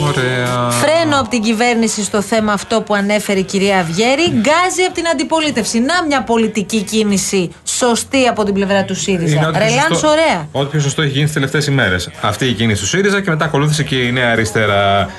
Ωραία. 0.08 0.70
Φρένο 0.70 1.20
από 1.20 1.30
την 1.30 1.42
κυβέρνηση 1.42 2.04
στο 2.04 2.22
θέμα 2.22 2.54
αυτό 2.54 2.82
που 2.82 2.94
ανέφερε 2.94 3.40
η 3.40 3.44
κυρία 3.44 3.80
Αυγέρη. 3.80 4.30
Γκάζι 4.30 4.82
από 4.86 4.94
την 4.94 5.08
αντιπολίτευση. 5.08 5.80
Να 5.80 6.06
μια 6.08 6.24
πολιτική 6.24 6.82
κίνηση 6.82 7.52
σωστή 7.64 8.28
από 8.28 8.44
την 8.44 8.54
πλευρά 8.54 8.84
του 8.86 8.96
ΣΥΡΙΖΑ. 8.96 9.40
ό,τι 9.48 9.58
πιο 9.58 9.60
Ρελάνς 9.68 9.84
σωστό- 9.88 10.10
ωραία. 10.10 10.48
Ό,τι 10.52 10.70
πιο 10.70 10.80
σωστό 10.80 11.02
έχει 11.02 11.12
γίνει 11.12 11.26
τι 11.26 11.34
τελευταίες 11.34 11.68
ημέρες. 11.68 12.10
Αυτή 12.22 12.46
η 12.46 12.54
κίνηση 12.54 12.82
του 12.82 12.88
ΣΥΡΙΖΑ 12.88 13.22
και 13.22 13.30
μετά 13.30 13.46
ακολούθησε 13.46 13.84
και 13.84 13.96
η 13.96 14.12
Νέα 14.12 14.32
Αριστερά. 14.32 15.10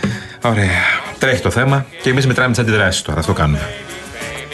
Ωραία. 0.44 0.70
Τρέχει 1.18 1.40
το 1.42 1.50
θέμα 1.50 1.86
και 2.02 2.10
εμείς 2.10 2.26
μετράμε 2.26 2.50
τις 2.50 2.58
αντιδράσεις 2.58 3.02
τώρα. 3.02 3.18
Αυτό 3.18 3.32
κάνουμε. 3.32 3.68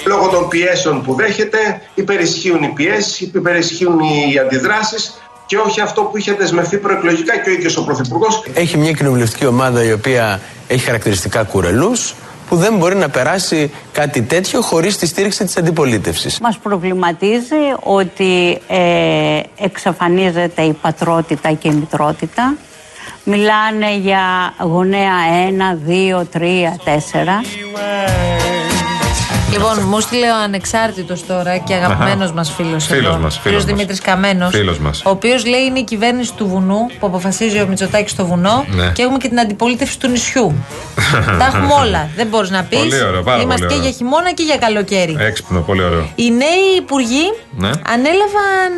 Λόγω 0.06 0.28
των 0.28 0.48
πιέσεων 0.48 1.02
που 1.02 1.14
δέχεται, 1.14 1.58
υπερισχύουν 1.94 2.62
οι 2.62 2.68
πιέσεις, 2.68 3.20
υπερισχύουν 3.20 3.98
οι 4.00 4.38
αντιδράσεις 4.38 5.14
και 5.48 5.56
όχι 5.56 5.80
αυτό 5.80 6.02
που 6.02 6.16
είχε 6.18 6.34
δεσμευτεί 6.34 6.76
προεκλογικά 6.76 7.36
και 7.38 7.50
ο 7.50 7.52
ίδιος 7.52 7.76
ο 7.76 7.84
Πρωθυπουργός. 7.84 8.42
Έχει 8.54 8.76
μια 8.76 8.92
κοινοβουλευτική 8.92 9.46
ομάδα 9.46 9.84
η 9.84 9.92
οποία 9.92 10.40
έχει 10.66 10.84
χαρακτηριστικά 10.84 11.42
κουρελούς 11.42 12.14
που 12.48 12.56
δεν 12.56 12.76
μπορεί 12.76 12.96
να 12.96 13.08
περάσει 13.08 13.70
κάτι 13.92 14.22
τέτοιο 14.22 14.60
χωρίς 14.60 14.98
τη 14.98 15.06
στήριξη 15.06 15.44
της 15.44 15.56
αντιπολίτευσης. 15.56 16.38
Μας 16.40 16.58
προβληματίζει 16.58 17.54
ότι 17.82 18.58
ε, 18.68 19.40
εξαφανίζεται 19.58 20.62
η 20.62 20.72
πατρότητα 20.72 21.52
και 21.52 21.68
η 21.68 21.72
μητρότητα. 21.74 22.54
μιλάνε 23.24 23.96
για 23.96 24.54
γονέα 24.58 25.14
1, 25.86 25.90
2, 25.90 26.22
3, 26.32 26.48
4. 26.84 28.57
Λοιπόν, 29.52 29.78
μου 29.88 30.00
στείλε 30.00 30.26
ο 30.30 30.36
ανεξάρτητος 30.42 31.26
τώρα 31.26 31.56
και 31.56 31.74
αγαπημένος 31.74 32.32
μας 32.32 32.50
φίλος. 32.52 32.86
Φίλος 32.86 33.16
μας, 33.16 33.38
φίλος 33.38 33.56
μας. 33.56 33.64
Δημήτρης 33.64 34.00
Καμένος. 34.00 34.50
Φίλος 34.54 34.78
μας. 34.78 35.02
Ο 35.04 35.10
οποίος 35.10 35.46
λέει 35.46 35.60
είναι 35.60 35.78
η 35.78 35.84
κυβέρνηση 35.84 36.32
του 36.34 36.48
βουνού 36.48 36.86
που 36.98 37.06
αποφασίζει 37.06 37.60
ο 37.60 37.66
Μητσοτάκης 37.66 38.10
στο 38.10 38.26
βουνό 38.26 38.64
Ναι. 38.68 38.90
και 38.94 39.02
έχουμε 39.02 39.18
και 39.18 39.28
την 39.28 39.40
αντιπολίτευση 39.40 39.98
του 39.98 40.08
νησιού. 40.08 40.54
Τα 41.38 41.44
έχουμε 41.46 41.72
όλα. 41.80 42.08
Δεν 42.16 42.26
μπορείς 42.26 42.50
να 42.50 42.62
πεις. 42.62 42.78
Πολύ 42.78 43.02
ωραίο, 43.02 43.22
πάρα 43.22 43.42
Είμαστε 43.42 43.66
πολύ 43.66 43.68
και 43.68 43.78
ωραίο. 43.78 43.88
για 43.88 43.96
χειμώνα 43.96 44.32
και 44.32 44.42
για 44.42 44.56
καλοκαίρι. 44.56 45.16
Έξυπνο, 45.18 45.60
πολύ 45.60 45.82
ωραίο. 45.82 46.08
Οι 46.14 46.30
νέοι 46.30 46.76
υπουργοί 46.78 47.32
Ναι. 47.56 47.70
ανέλαβαν 47.88 48.72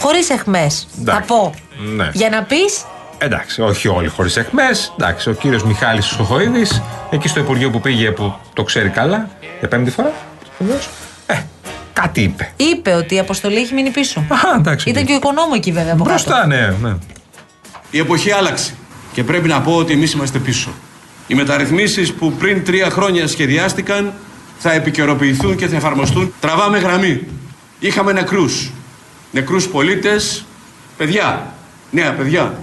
χωρίς 0.00 0.30
εχμές. 0.30 0.86
Θα 0.94 1.00
Εντάξει. 1.00 1.26
πω. 1.28 1.54
Ναι. 1.96 2.10
Για 2.12 2.28
να 2.28 2.42
πεις. 2.42 2.84
Εντάξει, 3.18 3.62
όχι 3.62 3.88
όλοι 3.88 4.08
χωρίς 4.08 4.36
εχμέ. 4.36 4.62
Εντάξει, 4.98 5.28
ο 5.28 5.32
κύριος 5.32 5.62
Μιχάλης 5.64 6.04
Σοχοίδης, 6.06 6.82
εκεί 7.10 7.28
στο 7.28 7.40
Υπουργείο 7.40 7.70
που 7.70 7.80
πήγε 7.80 8.10
που 8.10 8.34
το 8.52 8.62
ξέρει 8.62 8.88
καλά, 8.88 9.28
για 9.58 9.68
πέμπτη 9.68 9.90
φορά. 9.90 10.12
βεβαίως, 10.58 10.88
Ε, 11.26 11.34
κάτι 11.92 12.20
είπε. 12.22 12.52
Είπε 12.56 12.92
ότι 12.94 13.14
η 13.14 13.18
αποστολή 13.18 13.56
έχει 13.56 13.74
μείνει 13.74 13.90
πίσω. 13.90 14.24
εντάξει. 14.58 14.90
Ήταν 14.90 15.04
και 15.04 15.12
ο 15.12 15.16
οικονόμο 15.16 15.52
εκεί 15.54 15.72
βέβαια 15.72 15.92
από 15.92 16.04
κάτω. 16.04 16.10
Μπροστά, 16.14 16.46
ναι, 16.46 16.74
ναι. 16.82 16.96
Η 17.90 17.98
εποχή 17.98 18.30
άλλαξε 18.32 18.74
και 19.12 19.24
πρέπει 19.24 19.48
να 19.48 19.60
πω 19.60 19.74
ότι 19.76 19.92
εμείς 19.92 20.12
είμαστε 20.12 20.38
πίσω. 20.38 20.70
Οι 21.26 21.34
μεταρρυθμίσεις 21.34 22.12
που 22.12 22.32
πριν 22.32 22.64
τρία 22.64 22.90
χρόνια 22.90 23.26
σχεδιάστηκαν 23.26 24.12
θα 24.58 24.72
επικαιροποιηθούν 24.72 25.56
και 25.56 25.66
θα 25.66 25.76
εφαρμοστούν. 25.76 26.32
Τραβάμε 26.40 26.78
γραμμή. 26.78 27.26
Είχαμε 27.78 28.12
νεκρούς. 28.12 28.70
Νεκρούς 29.30 29.68
πολίτες, 29.68 30.44
παιδιά, 30.96 31.46
νέα 31.90 32.12
παιδιά 32.12 32.54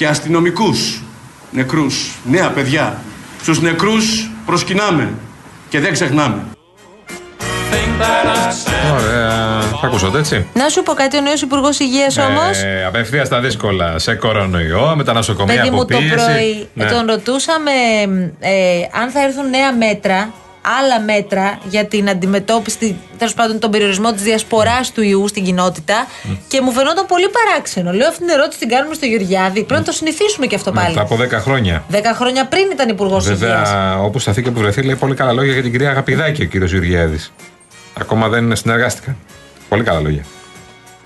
και 0.00 0.06
αστυνομικούς 0.06 1.02
νεκρούς, 1.50 2.18
νέα 2.24 2.50
παιδιά. 2.50 2.96
Στους 3.40 3.60
νεκρούς 3.60 4.30
προσκυνάμε 4.46 5.12
και 5.68 5.80
δεν 5.80 5.92
ξεχνάμε. 5.92 6.42
Ωραία. 8.92 9.60
Θα 9.80 9.86
ακούσατε 9.86 10.18
έτσι; 10.18 10.46
Να 10.54 10.68
σου 10.68 10.82
πω 10.82 10.92
κάτι, 10.92 11.16
ο 11.16 11.20
νέος 11.20 11.42
Υπουργός 11.42 11.78
Υγείας 11.78 12.18
όμως. 12.18 12.62
Ε, 12.62 12.84
απευθείας 12.86 13.26
στα 13.26 13.40
δύσκολα. 13.40 13.98
Σε 13.98 14.14
κορονοϊό, 14.14 14.92
με 14.96 15.04
τα 15.04 15.12
νοσοκομεία 15.12 15.56
Παιδί 15.56 15.68
που 15.68 15.74
μου 15.74 15.84
το 15.84 15.96
πίεση. 15.98 16.14
πρωί 16.14 16.68
Ναι. 16.74 16.84
τον 16.84 17.06
ρωτούσαμε 17.06 17.70
ε, 18.38 18.50
αν 19.02 19.10
θα 19.10 19.22
έρθουν 19.24 19.50
νέα 19.50 19.72
μέτρα, 19.72 20.32
άλλα 20.78 21.00
μέτρα 21.00 21.58
για 21.68 21.84
την 21.84 22.08
αντιμετώπιση, 22.08 22.96
τέλος 23.18 23.34
πάντων 23.34 23.58
τον 23.58 23.70
περιορισμό 23.70 24.12
της 24.12 24.22
διασποράς 24.22 24.92
του 24.92 25.02
ιού 25.02 25.28
στην 25.28 25.44
κοινότητα 25.44 26.06
και 26.48 26.60
μου 26.60 26.72
φαινόταν 26.72 27.06
πολύ 27.06 27.28
παράξενο. 27.28 27.92
Λέω 27.92 28.08
αυτή 28.08 28.18
την 28.18 28.28
ερώτηση 28.28 28.58
την 28.58 28.68
κάνουμε 28.68 28.94
στο 28.94 29.06
Γεωργιάδη. 29.06 29.64
Πρέπει 29.64 29.80
να 29.80 29.86
το 29.86 29.92
συνηθίσουμε 29.92 30.46
και 30.46 30.54
αυτό 30.54 30.72
πάλι. 30.72 30.88
Μετά 30.88 31.00
από 31.00 31.16
10 31.16 31.30
χρόνια. 31.30 31.84
Δέκα 31.88 32.14
χρόνια 32.14 32.46
πριν 32.46 32.70
ήταν 32.72 32.88
υπουργός 32.88 33.26
Υγείας. 33.26 33.38
Βέβαια, 33.38 33.98
όπου 34.02 34.18
σταθεί 34.18 34.42
και 34.42 34.50
που 34.50 34.60
βρεθεί, 34.60 34.82
λέει 34.82 34.96
πολύ 34.96 35.14
καλά 35.14 35.32
λόγια 35.32 35.52
για 35.52 35.62
την 35.62 35.70
κυρία 35.70 35.90
Αγαπηδάκη 35.90 36.42
ο 36.42 36.46
κύριος 36.46 36.70
Γεωργιάδης. 36.72 37.32
Ακόμα 38.00 38.28
δεν 38.28 38.56
συνεργάστηκαν. 38.56 39.16
Πολύ 39.68 39.82
καλά 39.82 40.00
λόγια. 40.00 40.24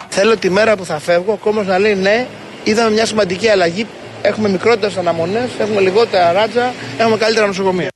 Θέλω 0.08 0.37
τη 0.37 0.50
μέρα 0.50 0.76
που 0.76 0.84
θα 0.84 0.99
φεύγω 0.99 1.32
ο 1.32 1.37
κόμμα 1.37 1.62
να 1.62 1.78
λέει 1.78 1.94
ναι, 1.94 2.26
είδαμε 2.64 2.90
μια 2.90 3.06
σημαντική 3.06 3.49
αλλαγή. 3.49 3.87
Έχουμε 4.23 4.49
μικρότερες 4.49 4.96
αναμονές, 4.96 5.49
έχουμε 5.58 5.80
λιγότερα 5.80 6.32
ράτσα, 6.32 6.73
έχουμε 6.99 7.16
καλύτερα 7.16 7.46
νοσοκομεία. 7.46 7.88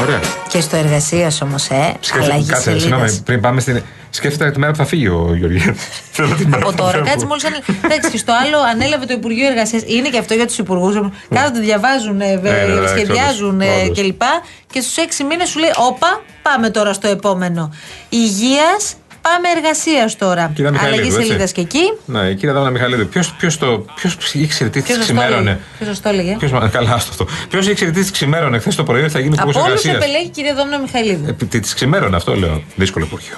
Ωραία. 0.00 0.20
Και 0.48 0.60
στο 0.60 0.76
εργασία 0.76 1.30
όμως, 1.42 1.66
ε, 1.68 1.94
αλλαγή 2.22 2.46
Κάτσε, 2.46 2.62
σελίδας. 2.62 2.82
συγγνώμη, 2.82 3.20
πριν 3.24 3.40
πάμε 3.40 3.60
στην. 3.60 3.82
Σκέφτεται 4.10 4.50
τη 4.50 4.58
μέρα 4.58 4.72
που 4.72 4.78
θα 4.78 4.84
φύγει 4.84 5.08
ο 5.08 5.34
Γεωργιάδη. 5.38 5.74
Θέλω 6.12 6.34
τη 6.34 6.46
μέρα 6.46 6.56
Από 6.62 6.70
που 6.70 6.76
θα 6.76 6.76
τώρα, 6.82 6.90
φεύγω. 6.92 7.06
κάτσε 7.10 7.26
μόλις 7.26 7.44
ανέλαβε. 7.44 7.72
Εντάξει, 7.84 8.10
και 8.10 8.18
στο 8.18 8.32
άλλο 8.44 8.58
ανέλαβε 8.72 9.06
το 9.06 9.12
Υπουργείο 9.12 9.46
Εργασίας. 9.46 9.82
Είναι 9.86 10.08
και 10.08 10.18
αυτό 10.18 10.34
για 10.34 10.46
τους 10.46 10.58
υπουργούς. 10.58 10.94
Κάθονται, 11.34 11.60
διαβάζουν, 11.60 12.20
ε, 12.20 12.38
βε- 12.38 12.52
Ναι, 12.68 12.74
ναι, 12.74 12.80
ναι, 12.80 12.86
σχεδιάζουν 12.86 13.60
όντως, 13.60 13.66
ε, 13.68 13.82
όντως. 13.84 13.98
κλπ. 13.98 14.22
Και 14.72 14.80
στους 14.80 14.96
έξι 14.96 15.24
μήνες 15.24 15.48
σου 15.48 15.58
λέει: 15.58 15.70
Όπα, 15.76 16.22
πάμε 16.42 16.70
τώρα 16.70 16.92
στο 16.92 17.08
επόμενο. 17.08 17.72
Υγείας, 18.08 18.94
πάμε 19.26 19.48
εργασίας 19.56 20.16
τώρα. 20.16 20.50
Κυρία 20.54 20.70
Μιχαηλίδου, 20.70 20.96
Αλλαγής 20.96 21.16
έτσι. 21.16 21.26
σελίδας 21.26 21.52
και 21.52 21.60
εκεί. 21.60 21.84
Ναι, 22.04 22.20
η 22.30 22.34
κυρία 22.34 22.54
Δάνα 22.54 22.70
Μιχαλίδου. 22.70 23.06
Ποιος 23.08 23.32
ποιος 23.32 23.58
το. 23.58 23.84
Ποιος 23.94 24.16
ήξερε 24.32 24.70
τι 24.70 24.82
της 24.82 24.94
Ποιος 24.94 25.04
σα 25.06 25.12
το 25.12 25.18
ξημέρωνε; 25.20 25.50
έλεγε; 25.50 25.60
Ποιος 25.78 25.88
σας 25.88 26.00
το 26.00 26.08
έλεγε. 26.08 26.36
Ποιος, 26.38 26.50
καλά, 26.70 26.92
άστο 26.92 27.10
αυτό. 27.10 27.26
Ποιος 27.48 27.66
ήξερε 27.66 27.90
τι 27.90 28.00
της 28.00 28.10
ξημέρωνε 28.10 28.58
χθες 28.58 28.74
το 28.74 28.82
πρωί 28.82 29.02
ότι 29.02 29.10
θα 29.10 29.20
γίνει 29.20 29.34
Από 29.38 29.50
υπουργό 29.50 29.66
όλους 29.66 29.84
εργασίας; 29.84 30.04
επελέγει 30.04 30.26
η 30.26 30.30
κυρία 30.30 30.54
Δόμνα 30.54 30.78
Μιχαηλίδου. 30.78 31.34
Τι 31.48 31.60
της 31.60 31.74
ξημέρωνε, 31.74 32.16
αυτό 32.16 32.34
λέω. 32.34 32.62
Δύσκολο 32.76 33.04
υπουργείο. 33.04 33.36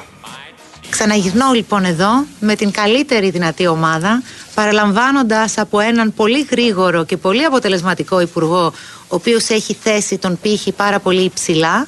Ξαναγυρνώ 0.90 1.52
λοιπόν 1.52 1.84
εδώ 1.84 2.24
με 2.40 2.54
την 2.54 2.70
καλύτερη 2.70 3.30
δυνατή 3.30 3.66
ομάδα, 3.66 4.22
παραλαμβάνοντας 4.54 5.58
από 5.58 5.80
έναν 5.80 6.14
πολύ 6.14 6.46
γρήγορο 6.50 7.04
και 7.04 7.16
πολύ 7.16 7.44
αποτελεσματικό 7.44 8.20
υπουργό, 8.20 8.72
ο 9.00 9.14
οποίος 9.14 9.48
έχει 9.48 9.76
θέσει 9.82 10.18
τον 10.18 10.38
πύχη 10.42 10.72
πάρα 10.72 10.98
πολύ 10.98 11.20
υψηλά, 11.20 11.86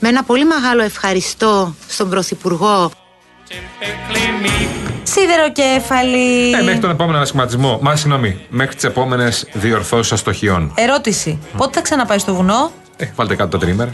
με 0.00 0.08
ένα 0.08 0.24
πολύ 0.24 0.44
μεγάλο 0.44 0.82
ευχαριστώ 0.82 1.74
στον 1.88 2.10
Πρωθυπουργό. 2.10 2.90
Σιδεροκέφαλη. 5.02 6.52
Ε, 6.52 6.62
μέχρι 6.62 6.80
τον 6.80 6.90
επόμενο 6.90 7.16
ανασχηματισμό. 7.16 7.78
Μα 7.82 7.96
συγγνώμη, 7.96 8.40
μέχρι 8.48 8.74
τις 8.74 8.84
επόμενες 8.84 9.46
διορθώσεις 9.52 10.12
αστοχιών. 10.12 10.72
Ερώτηση. 10.76 11.38
Πότε 11.56 11.70
θα 11.74 11.80
ξαναπάει 11.80 12.18
στο 12.18 12.34
βουνό; 12.34 12.72
Ε, 12.96 13.06
βάλτε 13.14 13.34
κάτω 13.34 13.58
τα 13.58 13.64
τρίμερα. 13.64 13.90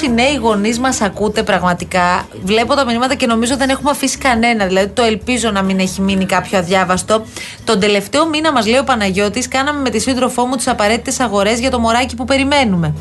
Πόσοι 0.00 0.12
νέοι 0.12 0.34
γονείς 0.34 0.78
μας 0.78 1.00
ακούτε 1.00 1.42
πραγματικά. 1.42 2.28
Βλέπω 2.42 2.74
τα 2.74 2.84
μηνύματα 2.84 3.14
και 3.14 3.26
νομίζω 3.26 3.56
δεν 3.56 3.68
έχουμε 3.68 3.90
αφήσει 3.90 4.18
κανένα. 4.18 4.66
Δηλαδή, 4.66 4.88
το 4.88 5.02
ελπίζω 5.02 5.50
να 5.50 5.62
μην 5.62 5.78
έχει 5.78 6.00
μείνει 6.00 6.26
κάποιο 6.26 6.58
αδιάβαστο. 6.58 7.24
Τον 7.64 7.80
τελευταίο 7.80 8.26
μήνα, 8.26 8.52
μας 8.52 8.66
λέει 8.66 8.78
ο 8.78 8.84
Παναγιώτης, 8.84 9.48
κάναμε 9.48 9.80
με 9.80 9.90
τη 9.90 9.98
σύντροφό 9.98 10.44
μου 10.44 10.56
τις 10.56 10.68
απαραίτητες 10.68 11.20
αγορές 11.20 11.58
για 11.60 11.70
το 11.70 11.78
μωράκι 11.78 12.16
που 12.16 12.24
περιμένουμε. 12.24 12.94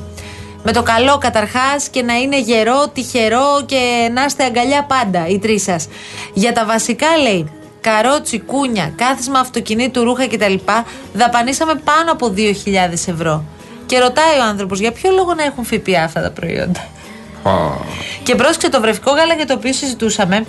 Με 0.63 0.71
το 0.71 0.83
καλό 0.83 1.17
καταρχάς 1.17 1.89
και 1.89 2.01
να 2.01 2.13
είναι 2.13 2.39
γερό, 2.39 2.87
τυχερό 2.93 3.63
και 3.65 4.09
να 4.13 4.25
είστε 4.25 4.43
αγκαλιά 4.43 4.83
πάντα 4.83 5.27
οι 5.27 5.39
τρεις 5.39 5.63
σας. 5.63 5.87
Για 6.33 6.53
τα 6.53 6.65
βασικά 6.65 7.07
λέει 7.21 7.51
καρότσι, 7.81 8.39
κούνια, 8.39 8.93
κάθισμα 8.95 9.39
αυτοκινήτου, 9.39 10.03
ρούχα 10.03 10.27
κτλ. 10.27 10.53
Δαπανίσαμε 11.13 11.81
πάνω 11.83 12.11
από 12.11 12.33
2.000 12.35 13.07
ευρώ. 13.07 13.43
Και 13.89 13.99
ρωτάει 13.99 14.39
ο 14.39 14.43
άνθρωπος 14.43 14.79
για 14.79 14.91
ποιο 14.91 15.11
λόγο 15.11 15.33
να 15.33 15.43
έχουν 15.43 15.63
ΦΠΑ 15.65 16.03
αυτά 16.03 16.21
τα 16.21 16.31
προϊόντα. 16.31 16.87
Και 18.23 18.35
πρόσεξε 18.35 18.69
το 18.69 18.81
βρεφικό 18.81 19.11
γάλα 19.11 19.33
για 19.33 19.45
το 19.45 19.53
οποίο 19.53 19.73
συζητούσαμε. 19.73 20.45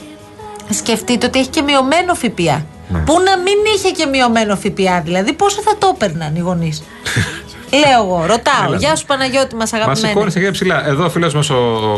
Σκεφτείτε 0.70 1.26
ότι 1.26 1.38
έχει 1.38 1.48
και 1.48 1.62
μειωμένο 1.62 2.14
ΦΠΑ. 2.14 2.66
Πού 3.04 3.20
να 3.20 3.38
μην 3.38 3.56
είχε 3.74 3.90
και 3.90 4.06
μειωμένο 4.06 4.56
ΦΠΑ, 4.56 5.00
δηλαδή 5.00 5.32
πόσο 5.32 5.62
θα 5.62 5.76
το 5.78 5.92
έπαιρναν 5.94 6.36
οι 6.36 6.38
γονείς. 6.38 6.82
Λέω 7.72 8.02
εγώ, 8.04 8.24
ρωτάω. 8.26 8.64
Έλα. 8.66 8.76
Γεια 8.76 8.96
σου 8.96 9.04
Παναγιώτη, 9.06 9.54
μας 9.54 9.70
Μας 9.72 9.80
αγαπημένη. 9.80 10.06
σηκώνει 10.06 10.32
και 10.32 10.50
ψηλά. 10.50 10.86
Εδώ 10.88 11.04
ο 11.04 11.10
φίλος 11.10 11.34
μας 11.34 11.50
ο, 11.50 11.56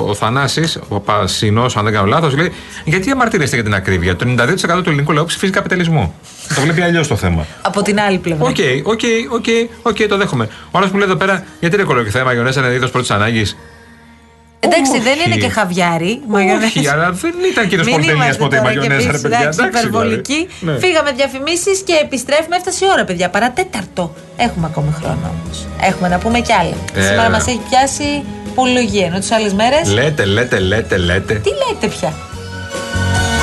ο 0.08 0.14
Θανάσης, 0.14 0.78
ο 0.88 1.00
Πασινός, 1.00 1.76
αν 1.76 1.84
δεν 1.84 1.92
κάνω 1.92 2.06
λάθος, 2.06 2.36
λέει: 2.36 2.52
Γιατί 2.84 3.10
αμαρτύρεστε 3.10 3.54
για 3.56 3.64
την 3.64 3.74
ακρίβεια; 3.74 4.16
Το 4.16 4.24
92% 4.28 4.82
του 4.82 4.88
ελληνικού 4.90 5.12
λαού 5.12 5.24
ψηφίζει 5.24 5.52
καπιταλισμό. 5.52 6.14
το 6.54 6.60
βλέπει 6.60 6.80
αλλιώς 6.82 7.08
το 7.08 7.16
θέμα. 7.16 7.46
Από 7.62 7.82
την 7.82 8.00
άλλη 8.00 8.18
πλευρά. 8.18 8.44
Οκ, 8.46 8.56
οκ, 8.84 9.00
οκ, 9.32 9.44
οκ, 9.82 10.08
το 10.08 10.16
δέχομαι. 10.16 10.48
Ο 10.70 10.78
άλλος 10.78 10.90
μου 10.90 10.98
λέει 10.98 11.06
εδώ 11.08 11.16
πέρα: 11.16 11.44
Γιατί 11.60 11.74
είναι 11.74 11.84
οικολογικό 11.84 12.12
θέμα, 12.12 12.24
μαγιονέζα 12.24 12.60
είναι 12.66 12.74
είδος 12.74 12.90
πρώτης 12.90 13.10
ανάγκης. 13.10 13.56
Εντάξει, 14.64 14.98
δεν 15.08 15.16
Όχι. 15.18 15.22
είναι 15.26 15.36
και 15.36 15.48
χαβιάρι. 15.48 16.20
Όχι, 16.64 16.88
αλλά 16.88 17.10
δεν 17.10 17.32
ήταν 17.52 17.68
κύριος 17.68 17.86
Μην 17.86 17.94
Πολυτελεία 17.94 18.24
είμαστε 18.24 18.42
ποτέ 18.42 18.56
η 18.56 18.58
τώρα 18.58 18.72
και 18.72 18.76
μαγιονέζα, 18.78 19.02
ρε 19.04 19.08
εμείς, 19.08 19.20
παιδιά. 19.22 19.38
εντάξει, 19.38 19.58
Εντάξει, 19.62 19.78
υπερβολικοί. 19.86 20.40
δηλαδή. 20.60 20.78
Ναι. 20.80 20.86
Φύγαμε 20.86 21.10
διαφημίσεις 21.20 21.78
και 21.88 21.94
επιστρέφουμε. 22.02 22.56
Έφτασε 22.56 22.84
η 22.84 22.88
ώρα, 22.94 23.04
παιδιά. 23.04 23.28
Παρά 23.36 23.62
τέταρτο. 23.62 24.14
Έχουμε 24.36 24.66
ακόμη 24.70 24.92
χρόνο 24.98 25.24
όμως. 25.34 25.56
Έχουμε 25.90 26.08
να 26.08 26.18
πούμε 26.18 26.38
κι 26.40 26.52
άλλα. 26.60 26.76
Ε, 26.94 27.00
Σήμερα 27.02 27.22
βέβαια. 27.22 27.30
μας 27.30 27.46
έχει 27.46 27.60
πιάσει 27.68 28.08
πολυλογία. 28.54 29.06
Ενώ 29.06 29.18
τις 29.18 29.30
άλλες 29.36 29.52
μέρες. 29.60 29.78
Λέτε, 29.98 30.24
λέτε, 30.24 30.58
λέτε, 30.58 30.96
λέτε. 30.96 31.34
Τι 31.34 31.50
λέτε 31.62 31.86
πια; 31.96 32.12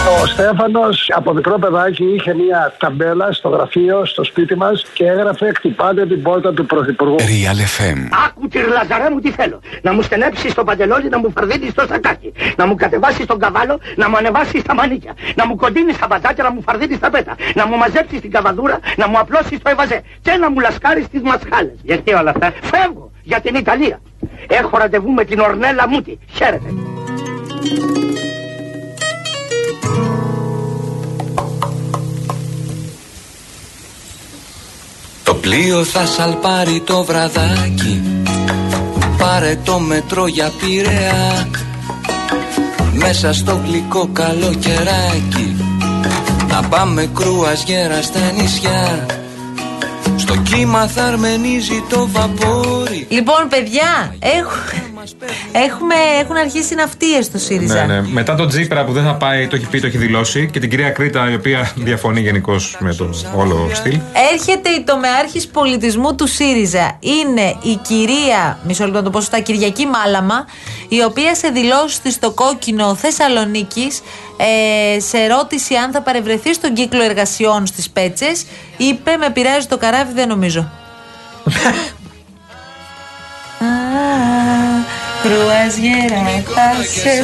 Ο 0.09 0.25
Στέφανος 0.25 1.11
από 1.15 1.33
μικρό 1.33 1.57
παιδάκι 1.59 2.03
είχε 2.15 2.33
μια 2.33 2.73
ταμπέλα 2.79 3.31
στο 3.31 3.49
γραφείο, 3.49 4.05
στο 4.05 4.23
σπίτι 4.23 4.55
μας 4.55 4.85
και 4.93 5.05
έγραφε 5.05 5.51
Χτυπάτε 5.55 6.05
την 6.05 6.21
πόρτα 6.21 6.53
του 6.53 6.65
Πρωθυπουργού. 6.65 7.15
Real 7.19 7.59
FM. 7.77 7.97
Άκου 8.25 8.47
Λαζαρέ 8.67 9.09
μου 9.09 9.19
τι 9.19 9.31
θέλω. 9.31 9.59
Να 9.81 9.93
μου 9.93 10.01
στενέψει 10.01 10.53
το 10.55 10.63
παντελόνι, 10.63 11.09
να 11.09 11.17
μου 11.19 11.31
φαρδίνει 11.37 11.71
το 11.71 11.85
σακάκι. 11.89 12.33
Να 12.55 12.65
μου 12.67 12.75
κατεβάσει 12.75 13.25
τον 13.25 13.39
καβάλο, 13.39 13.79
να 13.95 14.09
μου 14.09 14.17
ανεβάσει 14.17 14.61
τα 14.61 14.73
μανίκια. 14.73 15.13
Να 15.35 15.47
μου 15.47 15.55
κοντίνει 15.55 15.93
τα 15.95 16.07
μπατζάκια, 16.07 16.43
να 16.43 16.51
μου 16.51 16.61
φαρδίνει 16.61 16.97
τα 16.97 17.09
πέτα. 17.09 17.35
Να 17.55 17.67
μου 17.67 17.77
μαζέψει 17.77 18.21
την 18.21 18.31
καβαδούρα, 18.31 18.79
να 18.95 19.07
μου 19.07 19.19
απλώσει 19.19 19.59
το 19.59 19.69
ευαζέ. 19.69 20.01
Και 20.21 20.31
να 20.31 20.51
μου 20.51 20.59
λασκάρει 20.59 21.07
τι 21.11 21.19
μασχάλες. 21.19 21.77
Γιατί 21.83 22.13
όλα 22.13 22.29
αυτά; 22.29 22.53
Φεύγω 22.61 23.11
για 23.23 23.39
την 23.39 23.55
Ιταλία. 23.55 24.01
Έχω 24.47 24.77
ραντεβού 24.77 25.11
με 25.11 25.23
την 25.23 25.39
Ορνέλα 25.39 25.87
Μούτη. 25.87 26.19
Χαίρετε. 26.33 26.73
Πλοίο 35.41 35.83
θα 35.83 36.05
σαλπάρει 36.05 36.81
το 36.85 37.03
βραδάκι. 37.03 38.01
Πάρε 39.17 39.57
το 39.63 39.79
μετρό 39.79 40.27
για 40.27 40.51
πειραιά. 40.59 41.47
Μέσα 42.93 43.33
στο 43.33 43.61
γλυκό 43.65 44.09
καλοκαιράκι. 44.13 45.55
Να 46.47 46.63
πάμε 46.63 47.09
κρουαζιέρα 47.15 48.01
στα 48.01 48.19
νησιά. 48.37 49.05
Στο 50.17 50.35
κύμα 50.35 50.87
θα 50.87 51.03
αρμενίζει 51.03 51.83
το 51.89 52.07
βαπόρι. 52.11 53.05
Λοιπόν, 53.09 53.47
παιδιά, 53.49 54.15
έχω- 54.19 54.78
έχουμε, 55.51 55.95
έχουν 56.21 56.35
αρχίσει 56.35 56.75
ναυτίες 56.75 57.25
στο 57.25 57.37
ΣΥΡΙΖΑ. 57.37 57.85
Ναι, 57.85 57.93
ναι. 57.93 58.07
Μετά 58.07 58.35
τον 58.35 58.47
Τζίπρα 58.47 58.85
που 58.85 58.91
δεν 58.91 59.03
θα 59.03 59.15
πάει, 59.15 59.47
το 59.47 59.55
έχει 59.55 59.67
πει, 59.67 59.79
το 59.79 59.87
έχει 59.87 59.97
δηλώσει. 59.97 60.49
Και 60.51 60.59
την 60.59 60.69
κυρία 60.69 60.89
Κρήτα, 60.89 61.31
η 61.31 61.33
οποία 61.33 61.71
διαφωνεί 61.75 62.21
γενικώς 62.21 62.77
με 62.79 62.93
το 62.93 63.09
όλο 63.35 63.69
στυλ. 63.73 63.99
Έρχεται 64.33 64.69
η 64.69 64.83
τομεάρχης 64.83 65.47
πολιτισμού 65.47 66.15
του 66.15 66.27
ΣΥΡΙΖΑ. 66.27 66.97
Είναι 66.99 67.55
η 67.61 67.79
κυρία, 67.87 68.59
μισό 68.63 68.83
λεπτό 68.83 68.97
να 68.97 69.03
το 69.03 69.09
πω 69.09 69.19
σωστά, 69.19 69.39
Κυριακή 69.39 69.85
Μάλαμα, 69.85 70.45
η 70.87 71.03
οποία 71.03 71.35
σε 71.35 71.47
δηλώσεις 71.47 71.99
της 71.99 72.13
στο 72.13 72.31
κόκκινο 72.31 72.95
Θεσσαλονίκης, 72.95 74.01
ε, 74.37 74.99
σε 74.99 75.17
ερώτηση 75.17 75.75
αν 75.75 75.91
θα 75.91 76.01
παρευρεθεί 76.01 76.53
στον 76.53 76.73
κύκλο 76.73 77.03
εργασιών 77.03 77.65
στις 77.65 77.89
Πέτσες, 77.89 78.45
είπε 78.77 79.17
με 79.17 79.29
πειράζει 79.29 79.67
το 79.67 79.77
καράβι, 79.77 80.13
δεν 80.13 80.27
νομίζω. 80.27 80.71
Κρουαζιέρα 85.21 86.43
θα 86.45 86.83
σε 86.83 87.23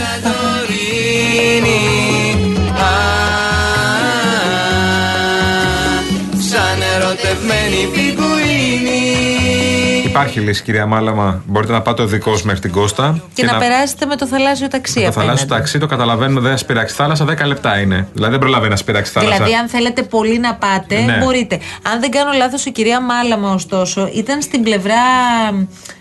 Υπάρχει 10.16 10.40
λύση, 10.40 10.64
κυρία 10.64 10.86
Μάλαμα. 10.86 11.42
Μπορείτε 11.46 11.72
να 11.74 11.82
πάτε 11.82 12.02
οδικό 12.02 12.40
μέχρι 12.44 12.60
την 12.60 12.72
Κώστα. 12.72 13.22
Και, 13.34 13.46
να, 13.46 13.58
περάσετε 13.58 14.06
με 14.06 14.16
το 14.16 14.28
θαλάσσιο 14.28 14.68
ταξί 14.68 14.94
Το 14.94 15.00
θαλάσσιο 15.00 15.22
απέναντι. 15.22 15.46
ταξί 15.46 15.80
το 15.80 15.86
καταλαβαίνουμε, 15.86 16.40
δεν 16.40 16.52
σας 16.52 16.66
πειράξει 16.66 16.96
θάλασσα, 16.96 17.26
10 17.26 17.46
λεπτά 17.46 17.80
είναι. 17.80 18.08
Δηλαδή 18.14 18.32
δεν 18.32 18.40
προλαβαίνει 18.40 18.70
να 18.70 18.76
σας 18.76 18.86
πειράξει 18.86 19.12
θάλασσα. 19.12 19.34
Δηλαδή, 19.36 19.54
αν 19.56 19.68
θέλετε 19.68 20.04
πολύ 20.04 20.40
να 20.40 20.56
πάτε, 20.56 21.00
Ναι. 21.02 21.18
μπορείτε. 21.18 21.60
Αν 21.92 22.00
δεν 22.00 22.12
κάνω 22.12 22.32
λάθος, 22.32 22.66
η 22.66 22.72
κυρία 22.72 23.02
Μάλαμα, 23.02 23.54
ωστόσο, 23.54 24.10
ήταν 24.14 24.42
στην 24.42 24.64
πλευρά. 24.64 24.94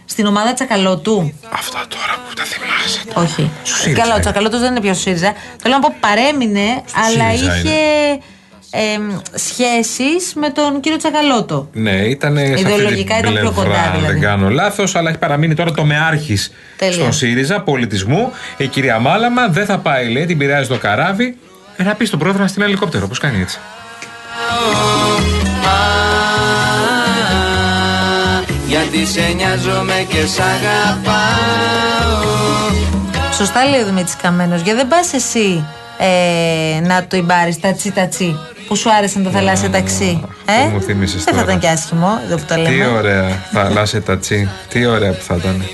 στην 0.04 0.26
ομάδα 0.26 0.52
Τσακαλώτου. 0.52 1.33
Αυτά 1.50 1.78
τώρα 1.88 2.14
που 2.28 2.35
τα 2.35 2.42
θυμάσαι. 2.44 3.00
Όχι. 3.14 3.50
ΣΥΡΙΖΑ 3.62 4.00
Καλά, 4.00 4.11
ο 4.11 4.14
είναι. 4.14 4.21
Τσακαλώτος 4.25 4.61
δεν 4.61 4.71
είναι 4.71 4.80
πια 4.80 4.92
στο 4.94 5.02
ΣΥΡΙΖΑ. 5.02 5.33
Θέλω 5.62 5.75
να 5.75 5.80
πω 5.80 5.94
παρέμεινε, 6.00 6.61
αλλά 7.04 7.30
ΣΥΡΙΖΑ 7.37 7.52
είχε 8.75 9.02
σχέσεις 9.35 10.35
με 10.35 10.50
τον 10.50 10.81
κύριο 10.81 10.99
Τσακαλώτο. 10.99 11.69
Ναι, 11.73 11.90
ήταν. 11.90 12.37
σε 12.37 12.43
αυτή 12.43 12.54
την 12.54 12.66
Ιδεολογικά 12.66 13.19
ήταν 13.19 13.33
πιο 13.33 13.40
πλευρά, 13.40 13.62
κοντά, 13.62 13.83
αν 13.83 13.93
δηλαδή. 13.93 14.12
Δεν 14.12 14.21
κάνω 14.23 14.49
λάθος, 14.49 14.95
αλλά 14.95 15.09
έχει 15.09 15.19
παραμείνει 15.19 15.54
τώρα 15.54 15.73
το 15.73 15.85
μεάρχης 15.85 16.52
Τέλεια. 16.76 16.95
στον 16.95 17.12
ΣΥΡΙΖΑ 17.12 17.61
πολιτισμού. 17.61 18.33
Η 18.57 18.66
κυρία 18.66 18.99
Μάλαμα 18.99 19.49
δεν 19.49 19.64
θα 19.64 19.78
πάει, 19.78 20.09
λέει, 20.09 20.26
την 20.26 20.38
πειράζει 20.38 20.69
το 20.69 20.78
καράβι. 20.78 21.37
Ε, 21.76 21.83
να 21.83 21.95
πει 21.95 22.04
στον 22.04 22.19
πρόεδρο 22.19 22.43
να 22.43 22.49
στείλει 22.49 22.64
ελικόπτερο, 22.64 23.07
πώς 23.07 23.19
κάνει 23.19 23.40
έτσι. 23.40 23.59
Γιατί 28.66 29.07
σε 29.07 29.33
νοιάζομαι 29.37 30.07
και 30.09 30.26
σ' 30.26 30.38
αγαπάω 30.38 31.85
Σωστά 33.33 33.64
λέει 33.64 33.80
ο 33.80 33.84
Δημήτρης 33.84 34.17
Καμένος. 34.17 34.60
Γιατί 34.60 34.78
δεν 34.78 34.89
πας 34.89 35.13
εσύ 35.13 35.65
ε, 35.99 36.80
να 36.80 37.06
το 37.06 37.17
ιμπάρει 37.17 37.56
τατσι 37.56 37.93
τατσι 37.93 38.39
που 38.67 38.77
σου 38.77 38.93
άρεσαν 38.93 39.23
τα 39.25 39.31
θαλάσσια 39.31 39.71
ταξί. 39.71 40.25
Ε; 40.47 40.69
μου 40.69 40.81
θύμισες 40.81 41.25
Δεν 41.25 41.35
θα 41.35 41.41
τώρα. 41.41 41.45
ήταν 41.53 41.59
και 41.59 41.69
άσχημο 41.69 42.09
εδώ 42.27 42.37
που 42.37 42.45
τα 42.49 42.59
λέμε. 42.59 42.75
Τι 42.77 42.85
ωραία 42.87 43.29
θαλάσσια 43.53 44.03
τατσί. 44.03 44.49
Τι 44.69 44.87
ωραία 44.87 45.11
που 45.13 45.23
θα 45.23 45.35
ήταν. 45.35 45.65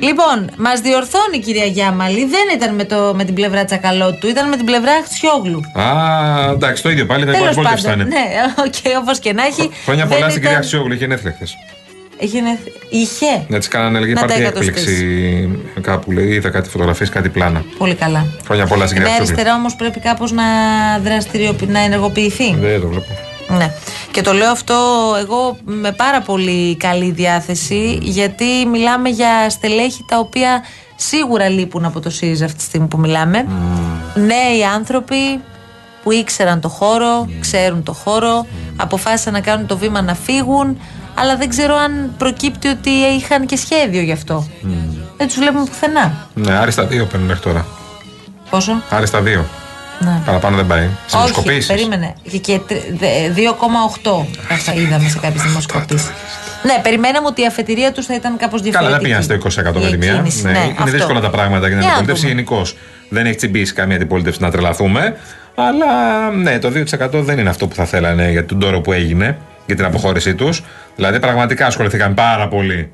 Λοιπόν, 0.00 0.50
μας 0.56 0.80
διορθώνει 0.80 1.36
η 1.36 1.38
κυρία 1.40 1.64
Γιάμαλη. 1.64 2.18
Δεν 2.26 2.40
ήταν 2.54 2.74
με, 2.74 2.84
το, 2.84 3.12
με 3.16 3.24
την 3.24 3.34
πλευρά 3.34 3.64
Τσακαλώτου, 3.64 4.28
ήταν 4.28 4.48
με 4.48 4.56
την 4.56 4.64
πλευρά 4.64 4.92
Αχτσιόγλου. 5.04 5.60
Α, 5.74 6.50
εντάξει, 6.52 6.82
το 6.82 6.90
ίδιο 6.90 7.06
πάλι. 7.06 7.24
Δεν 7.24 7.34
Τέλος 7.34 7.54
μπορεί 7.54 7.66
πάντων. 7.68 7.84
να 7.86 7.92
είναι. 7.92 8.04
Ναι, 8.04 8.22
οκ, 8.66 8.98
όπως 9.00 9.18
και 9.18 9.32
να 9.32 9.42
έχει. 9.46 9.70
Χρόνια 9.84 10.06
δεν 10.06 10.16
πολλά 10.16 10.28
στην 10.30 10.34
κυρία 10.42 10.50
ήταν- 10.50 10.62
Αχτσιόγλου, 10.62 10.92
είχε 10.94 11.04
γενέθλια 11.04 11.32
χθες. 11.36 11.54
Είχε. 12.18 12.40
νεθ- 12.40 12.68
Είχε. 12.90 13.46
Έτσι 13.50 13.68
κάνανε 13.68 13.98
έλεγε 13.98 14.12
Να 14.12 14.18
τα 14.20 14.24
υπάρχει 14.26 14.42
εκατοστήσει. 14.42 14.78
έκπληξη 14.80 15.80
κάπου. 15.80 16.12
Λέει, 16.12 16.26
είδα 16.28 16.48
κάτι 16.50 16.68
φωτογραφίες, 16.68 17.08
κάτι 17.08 17.28
πλάνα. 17.28 17.64
Πολύ 17.78 17.94
καλά. 17.94 18.26
Χρόνια 18.44 18.66
πολλά 18.66 18.86
στην 18.86 18.96
Η 18.96 19.00
κυρία 19.00 19.12
νέα 19.12 19.20
Αχτσιόγλου. 19.20 19.32
αριστερά 19.34 19.54
όμως 19.54 19.74
πρέπει 19.76 20.00
κάπως 20.00 20.32
να 20.32 20.42
δραστηριοποιηθεί, 21.04 21.72
να 21.72 21.78
ενεργοποιηθεί. 21.80 22.54
Δεν 22.54 22.80
το 22.80 22.88
βλέπω. 22.88 23.06
Ναι. 23.48 23.74
Και 24.10 24.20
το 24.22 24.32
λέω 24.32 24.50
αυτό 24.50 24.74
εγώ 25.20 25.56
με 25.64 25.92
πάρα 25.92 26.20
πολύ 26.20 26.76
καλή 26.76 27.10
διάθεση, 27.10 27.98
γιατί 28.02 28.44
μιλάμε 28.70 29.08
για 29.08 29.50
στελέχη 29.50 30.04
τα 30.08 30.18
οποία 30.18 30.62
σίγουρα 30.96 31.48
λείπουν 31.48 31.84
από 31.84 32.00
το 32.00 32.10
ΣΥΡΙΖΑ 32.10 32.44
αυτή 32.44 32.56
τη 32.56 32.62
στιγμή 32.62 32.86
που 32.86 32.98
μιλάμε. 32.98 33.46
Νέοι 34.14 34.64
άνθρωποι 34.74 35.40
που 36.02 36.12
ήξεραν 36.12 36.60
το 36.60 36.68
χώρο, 36.68 37.28
ξέρουν 37.40 37.82
το 37.82 37.92
χώρο, 37.92 38.46
αποφάσισαν 38.76 39.32
να 39.32 39.40
κάνουν 39.40 39.66
το 39.66 39.76
βήμα 39.76 40.02
να 40.02 40.14
φύγουν, 40.14 40.78
αλλά 41.14 41.36
δεν 41.36 41.48
ξέρω 41.48 41.74
αν 41.76 42.14
προκύπτει 42.18 42.68
ότι 42.68 42.90
είχαν 42.90 43.46
και 43.46 43.56
σχέδιο 43.56 44.00
γι' 44.02 44.12
αυτό. 44.12 44.46
Δεν 45.16 45.26
τους 45.26 45.36
βλέπουμε 45.36 45.64
πουθενά. 45.64 46.28
Ναι, 46.34 46.52
άριστα 46.52 46.84
δύο 46.86 47.04
παίρνουν 47.04 47.26
μέχρι 47.28 47.42
τώρα. 47.42 47.66
Πόσο; 48.50 48.82
Άριστα 48.90 49.20
δύο. 49.20 49.44
Ναι. 49.98 50.20
Παραπάνω 50.26 50.56
δεν 50.56 50.66
πάει. 50.66 50.80
Όχι, 50.82 50.90
Δημοσκοπήσεις. 51.10 51.66
περίμενε. 51.66 52.14
Και, 52.30 52.38
και 52.38 52.60
τρι- 52.66 52.98
δε- 52.98 53.30
2,8 53.34 54.26
θα 54.58 54.72
είδαμε 54.72 55.08
σε 55.08 55.18
κάποιες 55.18 55.42
δημοσκοπήσεις. 55.42 56.10
Ναι, 56.62 56.78
περιμέναμε 56.82 57.26
ότι 57.26 57.42
η 57.42 57.46
αφετηρία 57.46 57.92
τους 57.92 58.06
θα 58.06 58.14
ήταν 58.14 58.36
κάπως 58.36 58.60
διαφορετική. 58.62 58.84
Καλά, 58.84 58.90
δεν 58.90 59.00
πήγαν 59.00 59.22
στο 59.22 59.34
20% 59.34 59.80
με 59.80 59.86
Η 59.86 59.90
τη 59.90 59.96
μία. 59.96 60.10
εκκίνηση, 60.12 60.42
Ναι, 60.42 60.50
ναι, 60.50 60.58
είναι 60.58 60.74
αυτό. 60.78 60.90
δύσκολα 60.90 61.20
τα 61.20 61.30
πράγματα 61.30 61.58
για 61.58 61.76
την 61.76 61.78
Για 61.78 61.86
να 61.86 61.92
αντιπολίτευση 61.92 62.22
δούμε. 62.22 62.34
γενικώς. 62.34 62.76
Δεν 63.08 63.26
έχει 63.26 63.36
τσιμπήσει 63.36 63.72
καμία 63.72 63.96
αντιπολίτευση 63.96 64.40
να 64.42 64.50
τρελαθούμε. 64.50 65.16
Αλλά 65.54 66.30
ναι, 66.30 66.58
το 66.58 66.70
2% 66.70 67.22
δεν 67.22 67.38
είναι 67.38 67.48
αυτό 67.50 67.66
που 67.66 67.74
θα 67.74 67.84
θέλανε 67.84 68.30
για 68.30 68.46
τον 68.46 68.58
τόρο 68.58 68.80
που 68.80 68.92
έγινε, 68.92 69.36
για 69.74 69.84
την 69.84 69.94
αποχώρησή 69.94 70.34
τους. 70.34 70.62
Δηλαδή, 70.96 71.18
πραγματικά 71.20 71.66
ασχοληθήκαν 71.66 72.14
πάρα 72.14 72.48
πολύ. 72.48 72.92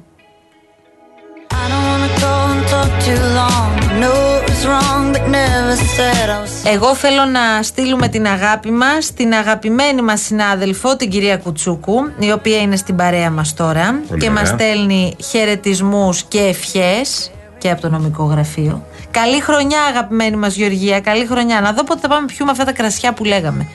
Εγώ 6.64 6.94
θέλω 6.94 7.24
να 7.24 7.62
στείλουμε 7.62 8.08
την 8.08 8.26
αγάπη 8.26 8.70
μας 8.70 9.04
στην 9.04 9.32
αγαπημένη 9.32 10.02
μας 10.02 10.20
συνάδελφο, 10.20 10.96
την 10.96 11.10
κυρία 11.10 11.36
Κουτσούκου, 11.36 11.94
η 12.18 12.32
οποία 12.32 12.58
είναι 12.58 12.76
στην 12.76 12.96
παρέα 12.96 13.30
μας 13.30 13.54
τώρα 13.54 14.00
Πολύ 14.08 14.20
και 14.20 14.30
ωραία. 14.30 14.40
μας 14.40 14.48
στέλνει 14.48 15.16
χαιρετισμούς 15.30 16.22
και 16.22 16.38
ευχές 16.38 17.30
και 17.58 17.70
από 17.70 17.80
το 17.80 17.88
νομικό 17.88 18.24
γραφείο. 18.24 18.86
Καλή 19.10 19.40
χρονιά, 19.40 19.82
αγαπημένη 19.82 20.36
μας 20.36 20.54
Γεωργία, 20.54 21.00
καλή 21.00 21.26
χρονιά. 21.26 21.60
Να 21.60 21.72
δω 21.72 21.84
πότε 21.84 22.00
θα 22.00 22.08
πάμε 22.08 22.26
πιούμε 22.26 22.50
αυτά 22.50 22.64
τα 22.64 22.72
κρασιά 22.72 23.12
που 23.12 23.24
λέγαμε. 23.24 23.66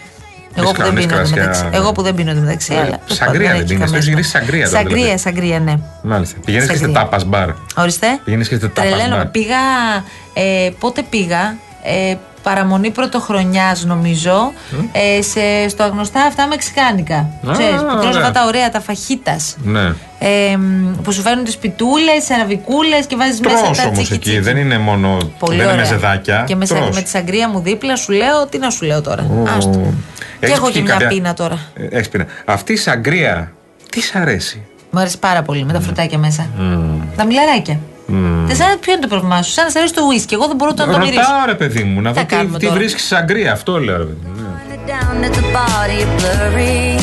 Εγώ 0.56 0.72
που, 0.72 0.76
δεν 0.78 0.86
κάνεις 0.86 1.06
πίνω 1.06 1.16
κρασιά, 1.18 1.36
μεταξύ. 1.38 1.64
ναι. 1.64 1.78
Εγώ 1.78 1.92
που 1.92 2.02
δεν 2.02 2.14
πίνω 2.16 2.34
μεταξύ. 2.34 2.74
Ε, 2.74 2.78
αλλά 2.78 2.86
τέλος 2.90 3.02
σαγκρία 3.18 3.50
πάντων, 3.50 3.52
δεν 3.52 3.56
έχει 3.56 3.64
πίνεις, 3.66 3.80
καμία 3.84 3.98
έχεις 3.98 4.06
σημασία. 4.06 4.12
γυρίσει 4.14 4.30
σαγκρία 4.30 4.66
τώρα, 4.66 4.78
Σαγκρία, 4.78 5.04
δηλαδή. 5.04 5.20
σαγκρία, 5.20 5.60
ναι. 5.60 5.74
Μάλιστα. 6.02 6.36
Πηγαίνεις 6.46 6.68
και 6.68 6.74
σε 6.74 6.80
Σαγκρία. 6.80 7.00
τάπα 7.00 7.20
μπαρ. 7.26 7.50
Ορίστε. 7.76 8.08
Πηγαίνεις 8.24 8.48
και 8.48 8.56
σε 8.56 8.62
τάπα 8.62 8.82
Τρελαίνομαι. 8.82 9.16
μπαρ. 9.16 9.28
Πήγα. 9.28 9.56
Ε, 10.34 10.70
πότε 10.80 11.02
πήγα; 11.10 11.56
Ε, 11.84 12.16
παραμονή 12.44 12.90
πρωτοχρονιάς, 12.90 13.86
νομίζω. 13.86 14.54
Ε, 14.92 15.22
σε, 15.22 15.70
στο 15.70 15.84
αγνωστά 15.84 16.22
αυτά 16.24 16.48
μεξικάνικα. 16.48 17.16
Α, 17.16 17.52
Ξέρεις, 17.52 17.76
που 17.82 17.86
τρως 18.02 18.16
ωραία. 18.16 18.20
αυτά 18.28 18.32
τα 18.32 18.46
ωραία, 18.46 18.70
τα 18.70 18.80
φαχίτας. 18.82 19.56
Ναι. 19.64 19.94
Ε, 20.20 20.58
μ, 20.58 21.02
που 21.04 21.12
σου 21.12 21.22
φέρνουν 21.22 21.44
τις 21.44 21.58
πιτούλες, 21.58 22.24
σεραβικούλε 22.24 23.00
και 23.08 23.16
βάζεις 23.16 23.40
μέσα 23.40 23.64
Τρως 23.64 23.78
τα 23.78 23.84
όμως 23.84 24.04
τσίκι 24.08 24.30
εκεί, 24.30 24.40
δεν 24.40 24.58
είναι 24.58 24.78
μόνο. 24.78 25.18
Πολύ 25.40 25.58
δεν 25.58 25.66
είναι 25.66 25.74
ωραία. 25.74 25.76
μεζεδάκια. 25.76 26.44
Και 26.48 26.56
με, 26.56 26.66
σα- 26.66 26.76
Τρως. 26.76 26.96
με 26.96 27.02
τη 27.02 27.10
σαγκρία 27.10 27.50
μου 27.50 27.60
δίπλα 27.60 27.96
σου 27.96 28.12
λέω, 28.12 28.46
τι 28.50 28.58
να 28.58 28.70
σου 28.70 28.86
λέω 28.86 29.02
τώρα. 29.02 29.24
Ω. 29.24 29.44
Άστο. 29.58 29.94
Και 30.46 30.50
Έχεις 30.50 30.58
έχω 30.58 30.68
και 30.68 30.74
πιει 30.74 30.82
μια 30.86 30.92
κάποια- 30.92 31.08
πείνα 31.08 31.34
τώρα. 31.34 31.60
Ε, 31.76 31.86
Έχεις 31.98 32.10
πείνα. 32.10 32.26
Αυτή 32.46 32.74
η 32.74 32.76
σαγκρία, 32.76 33.52
τι 33.90 34.02
σ' 34.02 34.16
αρέσει. 34.16 34.62
Μου 34.92 35.00
αρέσει 35.00 35.20
πάρα 35.20 35.42
πολύ 35.42 35.64
με 35.66 35.74
τα 35.74 35.80
φρουτάκια 35.80 36.18
μέσα. 36.18 36.48
Μμμ. 36.58 37.02
Τα 37.16 37.26
μιλαράκια. 37.26 37.80
Μμμ. 38.06 38.48
Τι 38.48 38.56
σαν 38.56 38.80
ποιο 38.80 38.92
είναι 38.94 39.02
το 39.02 39.08
πρόβλημά 39.08 39.42
σου, 39.42 39.52
σαν 39.52 39.64
να 39.64 39.70
στερήσει 39.70 39.94
το 39.94 40.02
ουίσκι. 40.08 40.34
Εγώ 40.34 40.48
δεν 40.48 40.56
μπορώ 40.56 40.72
ούτε 40.74 40.86
να 40.86 40.92
το 40.92 40.98
μυρίσω. 40.98 41.20
Ρωτάω 41.20 41.46
ρε 41.46 41.54
παιδί 41.56 41.84
μου, 41.84 42.02
να 42.02 42.10
Τι 42.12 42.16
δω 42.16 42.20
θα 42.22 42.26
τι, 42.26 42.36
κάνουμε 42.36 42.58
τι 42.60 42.66
τώρα; 42.66 42.78
βρίσκεις 42.78 43.04
σαν 43.06 43.24
γκρι. 43.26 43.48
Αυτό 43.48 43.80
λέω 43.80 43.98
ρε 43.98 44.04
παιδί 44.04 44.20
μου. 44.26 44.32
ναι. 44.70 44.76
down 44.94 45.24
at 45.28 45.34
the 45.40 45.46
body 45.58 46.02
blurry. 46.18 47.00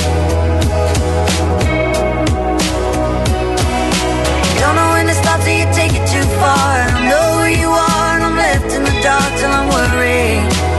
Don't 4.61 4.77
know 4.81 4.91
when 4.95 5.07
to 5.11 5.15
stop 5.23 5.39
till 5.45 5.57
you 5.61 5.69
take 5.81 5.95
it 6.01 6.05
too 6.15 6.27
far. 6.41 6.69
I 6.85 6.91
don't 6.93 7.09
know 7.13 7.29
where 7.39 7.55
you 7.63 7.71
are, 7.89 8.11
and 8.17 8.23
I'm 8.29 8.37
left 8.47 8.71
in 8.77 8.83
the 8.91 8.97
dark 9.09 9.31
till 9.41 9.53
I'm 9.61 9.69
worried. 9.77 10.70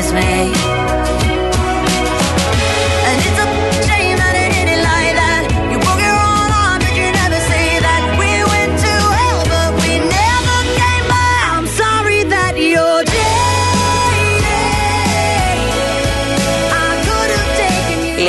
this 0.00 0.12
way 0.14 0.79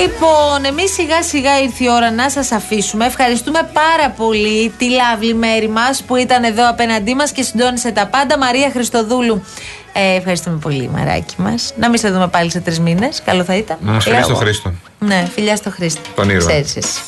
Λοιπόν, 0.02 0.66
εμείς 0.66 0.94
σιγά 0.94 1.24
σιγά 1.24 1.62
ήρθε 1.62 1.84
η 1.84 1.90
ώρα 1.90 2.12
να 2.12 2.30
σας 2.30 2.52
αφήσουμε. 2.52 3.06
Ευχαριστούμε 3.06 3.70
πάρα 3.74 4.10
πολύ 4.10 4.74
τη 4.78 4.90
Λαύλη 4.90 5.34
Μέρη 5.34 5.70
μας 5.70 6.04
που 6.04 6.16
ήταν 6.16 6.44
εδώ 6.44 6.70
απέναντί 6.70 7.14
μας 7.14 7.32
και 7.32 7.44
συντόνισε 7.44 7.92
τα 7.92 8.08
πάντα. 8.08 8.38
Μαρία 8.38 8.70
Χριστοδούλου. 8.70 9.44
Ε, 9.94 10.16
ευχαριστούμε 10.16 10.58
πολύ, 10.58 10.90
μαράκι 10.90 11.36
μας. 11.38 11.74
Να 11.80 11.90
μην 11.90 12.00
σε 12.00 12.10
δούμε 12.10 12.28
πάλι 12.28 12.52
σε 12.52 12.60
τρεις 12.60 12.80
μήνες. 12.80 13.22
Καλό 13.26 13.44
θα 13.44 13.56
ήταν. 13.56 13.78
Να 13.82 13.92
μας 13.92 14.04
φιλιά 14.04 14.18
Λέω 14.18 14.28
στο 14.28 14.36
εγώ. 14.36 14.44
Χρήστο. 14.44 14.74
Ναι, 15.00 15.28
φιλιά 15.34 15.56
στο 15.56 15.70
Χρήστο. 15.70 16.02
Τον 16.16 16.30
ήρωα. 16.30 16.48
Ξέρεις 16.48 16.76
εσύ. 16.76 17.00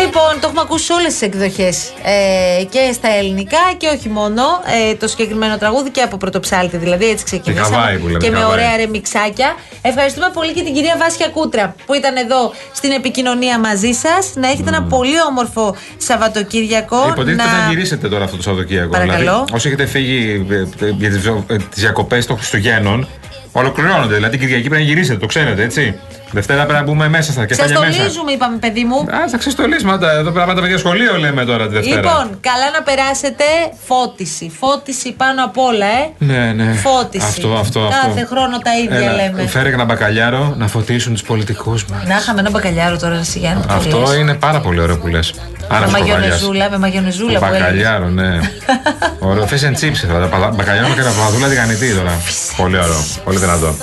Λοιπόν, 0.00 0.40
το 0.40 0.46
έχουμε 0.46 0.60
ακούσει 0.60 0.84
σε 0.84 0.92
όλες 0.92 1.12
τις 1.12 1.22
εκδοχές. 1.22 1.92
Ε, 2.02 2.64
και 2.64 2.92
στα 2.92 3.08
ελληνικά 3.08 3.58
και 3.76 3.86
όχι 3.86 4.08
μόνο. 4.08 4.42
Ε, 4.90 4.94
το 4.94 5.08
συγκεκριμένο 5.08 5.58
τραγούδι 5.58 5.90
και 5.90 6.00
από 6.00 6.16
πρωτοψάλτη. 6.16 6.76
Δηλαδή 6.76 7.08
έτσι 7.10 7.24
ξεκινήσαμε. 7.24 7.76
Χαβάη 7.76 7.98
που 7.98 8.06
λέμε, 8.06 8.18
και 8.18 8.30
με 8.30 8.36
Χαβάη. 8.36 8.52
ωραία 8.52 8.76
ρεμιξάκια. 8.76 9.54
Ευχαριστούμε 9.82 10.30
πολύ 10.34 10.52
και 10.52 10.62
την 10.62 10.74
κυρία 10.74 10.96
Βάσια 10.98 11.28
Κούτρα 11.28 11.74
που 11.86 11.94
ήταν 11.94 12.16
εδώ 12.16 12.52
στην 12.72 12.90
επικοινωνία 12.90 13.58
μαζί 13.58 13.92
σας. 13.92 14.32
Να 14.34 14.48
έχετε 14.48 14.68
ένα 14.68 14.82
πολύ 14.82 15.20
όμορφο 15.28 15.76
Σαββατοκύριακο. 15.96 17.08
Υποτίθεται 17.08 17.42
να 17.42 17.68
γυρίσετε 17.68 18.08
τώρα 18.08 18.24
αυτό 18.24 18.36
το 18.36 18.42
Σαββατοκύριακο. 18.42 18.90
Παρακαλώ. 18.90 19.18
Δηλαδή, 19.18 19.52
όσοι 19.52 19.68
έχετε 19.68 19.86
φύγει 19.86 20.46
ε, 20.50 20.86
ε, 20.86 20.90
για 20.98 21.10
τις 21.58 21.82
διακοπές 21.82 22.26
των 22.26 22.36
Χριστουγέννων, 22.36 23.08
ολοκληρώνονται. 23.58 24.14
Δηλαδή 24.14 24.36
την 24.36 24.46
Κυριακή 24.46 24.68
πρέπει 24.68 24.82
να 24.84 24.88
γυρίσετε, 24.88 25.18
το 25.18 25.26
ξέρετε, 25.26 25.62
έτσι. 25.62 25.98
Δευτέρα 26.32 26.64
πρέπει 26.64 26.78
να 26.78 26.84
μπούμε 26.84 27.08
μέσα 27.08 27.32
στα 27.32 27.46
κεφάλια 27.46 27.78
μέσα. 27.78 27.90
Ξεστολίζουμε, 27.90 28.32
είπαμε, 28.32 28.56
παιδί 28.56 28.84
μου. 28.84 28.96
Α, 28.96 29.28
θα 29.30 29.36
ξεστολίσουμε. 29.38 29.92
άντα, 29.92 30.10
Εδώ 30.12 30.20
πρέπει 30.22 30.36
να 30.38 30.44
πάτε 30.44 30.54
τα 30.54 30.60
παιδιά 30.60 30.78
σχολείο, 30.78 31.16
λέμε 31.18 31.44
τώρα 31.44 31.66
τη 31.68 31.74
Δευτέρα. 31.74 31.96
Λοιπόν, 32.00 32.38
καλά 32.40 32.70
να 32.76 32.82
περάσετε. 32.82 33.44
Φώτιση. 33.86 34.52
Φώτιση 34.60 35.12
πάνω 35.12 35.44
απ' 35.44 35.58
όλα, 35.58 35.86
ε. 35.86 36.02
ναι, 36.18 36.52
ναι. 36.56 36.72
Φώτιση. 36.72 37.26
Αυτό, 37.28 37.48
αυτό. 37.54 37.80
Κάθε 37.90 38.20
αυτό. 38.22 38.34
χρόνο 38.34 38.58
τα 38.58 38.70
ίδια 38.84 38.96
Έλα, 38.98 39.12
λέμε. 39.14 39.46
Φέρε 39.46 39.68
ένα 39.68 39.84
μπακαλιάρο 39.84 40.54
να 40.58 40.66
φωτίσουν 40.66 41.12
τους 41.12 41.22
πολιτικούς 41.22 41.84
μας. 41.84 42.02
Να 42.06 42.16
είχαμε 42.16 42.40
ένα 42.40 42.50
μπακαλιάρο 42.50 42.96
τώρα, 42.98 43.22
Σιγιάννη. 43.22 43.60
που 43.60 43.68
το 43.68 43.74
Αυτό 43.74 43.98
λες. 43.98 44.14
είναι 44.16 44.34
πάρα 44.34 44.60
πολύ 44.60 44.80
ωραίο 44.80 44.98
που 44.98 45.06
λες. 45.06 45.34
Με 45.80 45.86
μαγιονεζούλα, 45.90 46.70
με 46.70 46.78
μαγιονεζούλα 46.78 47.38
που 47.38 47.44
έλεγες. 47.44 47.60
Μπακαλιάρο, 47.62 48.08
ναι. 48.08 48.38
ωραίο. 49.28 49.44
Fish 49.50 49.64
and 49.68 49.76
chips 49.84 49.96
θα 50.12 50.28
τα 50.28 50.52
Μπακαλιάρο 50.56 50.88
με 50.88 50.94
καραπαδούλα 50.94 51.48
τηγανιτή 51.48 51.94
τώρα. 51.94 52.12
Πολύ 52.56 52.76
ωραίο. 52.78 53.04
Πολύ 53.24 53.38
δυνατό. 53.56 53.74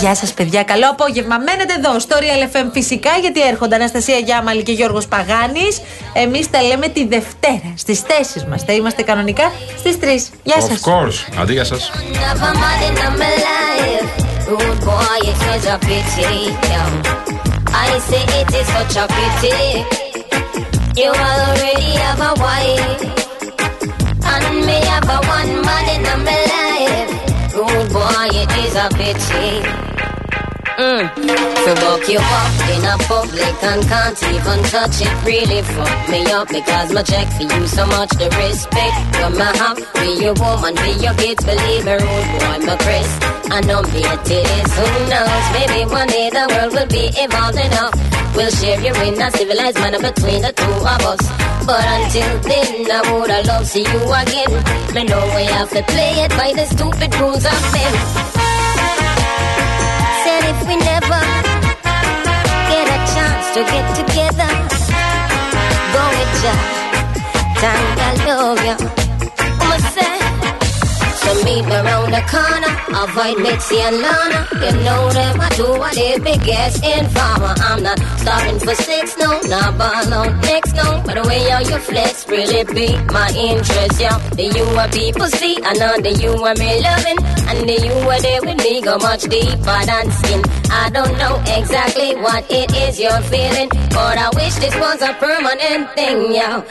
Γεια 0.00 0.14
σας, 0.14 0.32
παιδιά. 0.32 0.62
Καλό 0.62 0.88
απόγευμα. 0.90 1.38
Μένετε 1.38 1.74
εδώ 1.78 1.98
στο 1.98 2.16
Real 2.20 2.56
FM 2.56 2.68
φυσικά, 2.72 3.10
γιατί 3.20 3.42
έρχονται 3.42 3.74
Αναστασία 3.74 4.16
Γιάμαλη 4.16 4.62
και 4.62 4.72
Γιώργος 4.72 5.06
Παγάνης. 5.06 5.80
Εμείς 6.12 6.50
τα 6.50 6.62
λέμε 6.62 6.88
τη 6.88 7.06
Δευτέρα 7.06 7.72
στις 7.76 8.00
θέσει 8.00 8.46
μας. 8.50 8.62
Θα 8.62 8.72
είμαστε 8.72 9.02
κανονικά 9.02 9.52
στις 9.78 9.98
3. 9.98 10.30
Γεια 10.42 10.60
σας. 10.60 10.80
Of 10.84 10.90
course. 10.90 11.40
Αντί 11.40 11.52
για 11.52 11.64
σας. 11.64 11.90
Never 12.12 12.52
mind, 12.62 12.98
I'm 13.04 13.20
alive. 13.30 14.08
Rude 14.48 14.80
boy, 14.88 15.18
it 15.30 15.40
is 15.54 15.64
a 15.74 15.78
pity. 15.88 16.34
yeah. 16.70 17.84
I 17.84 17.88
say 18.08 18.24
it 18.40 18.50
is 18.60 18.66
such 18.76 18.94
a 19.02 19.06
pity. 19.16 19.60
You 21.00 21.10
already 21.30 21.90
have 22.04 22.20
a 22.30 22.32
wife, 22.44 23.02
and 24.32 24.46
me 24.66 24.78
have 24.92 25.08
a 25.16 25.18
one 25.36 25.52
man 25.66 25.86
in 25.94 26.02
my 26.26 26.38
life. 26.40 26.45
Rude 27.66 27.92
boy, 27.92 28.28
it 28.30 28.50
is 28.62 28.74
a 28.76 28.86
pity. 28.94 29.96
Mm. 30.78 31.08
To 31.08 31.72
book 31.80 32.06
you 32.06 32.20
up 32.20 32.54
in 32.70 32.84
a 32.84 32.96
public 33.08 33.56
and 33.64 33.82
can't 33.88 34.22
even 34.22 34.62
touch 34.70 35.00
it. 35.00 35.14
Really 35.24 35.62
fuck 35.62 36.08
me 36.10 36.20
up 36.30 36.48
because 36.48 36.92
my 36.92 37.02
check 37.02 37.26
for 37.32 37.42
you 37.42 37.66
so 37.66 37.86
much 37.86 38.10
the 38.10 38.28
respect 38.38 38.96
you 39.18 39.30
me 39.34 39.48
have 39.58 39.78
be 39.98 40.22
your 40.22 40.34
woman 40.34 40.74
be 40.76 40.92
your 41.02 41.14
kids 41.14 41.42
believe 41.44 41.84
me 41.84 41.92
rude 41.92 42.30
boy 42.38 42.58
my 42.68 42.76
Chris. 42.84 43.10
I 43.50 43.60
know 43.66 43.82
me 43.82 44.04
it 44.04 44.30
is. 44.30 44.68
Who 44.76 44.86
knows? 45.10 45.44
Maybe 45.56 45.90
one 45.90 46.08
day 46.08 46.30
the 46.30 46.44
world 46.54 46.72
will 46.76 46.90
be 46.92 47.08
evolved 47.18 47.58
enough. 47.58 47.94
We'll 48.36 48.50
share 48.50 48.78
you 48.78 48.94
in 49.02 49.20
a 49.20 49.30
civilized 49.30 49.78
manner 49.80 49.98
between 49.98 50.42
the 50.42 50.52
two 50.52 50.76
of 50.86 51.02
us 51.08 51.55
but 51.66 51.84
until 51.98 52.38
then 52.40 52.90
I 52.90 53.00
would 53.12 53.30
have 53.30 53.46
loved 53.46 53.66
see 53.66 53.80
you 53.80 54.00
again 54.22 54.52
me 54.94 55.02
know 55.04 55.24
we 55.36 55.44
have 55.56 55.70
to 55.70 55.82
play 55.82 56.12
it 56.24 56.30
by 56.30 56.52
the 56.58 56.64
stupid 56.66 57.10
rules 57.20 57.44
of 57.44 57.60
men 57.74 57.92
said 60.24 60.42
if 60.52 60.58
we 60.68 60.76
never 60.76 61.20
get 62.70 62.86
a 62.96 63.00
chance 63.14 63.46
to 63.56 63.60
get 63.74 63.86
together, 64.00 64.52
go 65.94 66.02
with 66.16 66.44
ya. 66.44 66.54
Love 68.26 68.64
ya. 68.68 68.76
I'ma 69.60 69.78
say, 69.94 70.15
so 71.26 71.44
meet 71.44 71.64
me 71.66 71.74
around 71.74 72.10
the 72.14 72.22
corner, 72.30 72.72
avoid 73.02 73.36
Mitzi 73.42 73.80
and 73.82 73.98
Lana. 73.98 74.40
You 74.62 74.72
know 74.86 75.10
them, 75.10 75.40
I 75.40 75.48
do 75.56 75.68
what 75.82 75.94
they 75.94 76.18
biggest 76.18 76.84
informer. 76.84 77.54
I'm 77.68 77.82
not 77.82 77.98
stopping 78.22 78.58
for 78.60 78.74
six, 78.74 79.16
no, 79.18 79.40
not 79.50 79.76
ball 79.78 80.12
out 80.14 80.34
next, 80.42 80.74
no. 80.74 81.02
But 81.04 81.14
the 81.18 81.24
way 81.28 81.42
how 81.50 81.60
you 81.60 81.78
flex 81.78 82.28
really 82.28 82.62
beat 82.72 83.00
my 83.10 83.28
interest, 83.34 84.00
yeah. 84.00 84.18
The 84.38 84.46
you 84.56 84.64
are 84.78 84.88
people 84.88 85.26
see, 85.26 85.58
I 85.62 85.72
know 85.74 85.94
the 85.98 86.12
you 86.22 86.30
are 86.30 86.54
me 86.54 86.80
loving. 86.80 87.18
And 87.48 87.68
the 87.68 87.76
you 87.86 87.94
are 88.10 88.20
there 88.20 88.42
with 88.42 88.58
me 88.58 88.80
go 88.82 88.98
much 88.98 89.22
deeper 89.22 89.80
than 89.86 90.10
skin. 90.10 90.42
I 90.70 90.90
don't 90.90 91.16
know 91.18 91.42
exactly 91.46 92.14
what 92.16 92.44
it 92.50 92.74
is 92.74 92.98
you're 92.98 93.22
feeling, 93.32 93.68
but 93.90 94.18
I 94.18 94.30
wish 94.34 94.54
this 94.56 94.74
was 94.76 95.02
a 95.02 95.12
permanent 95.14 95.90
thing, 95.94 96.34
yo. 96.34 96.64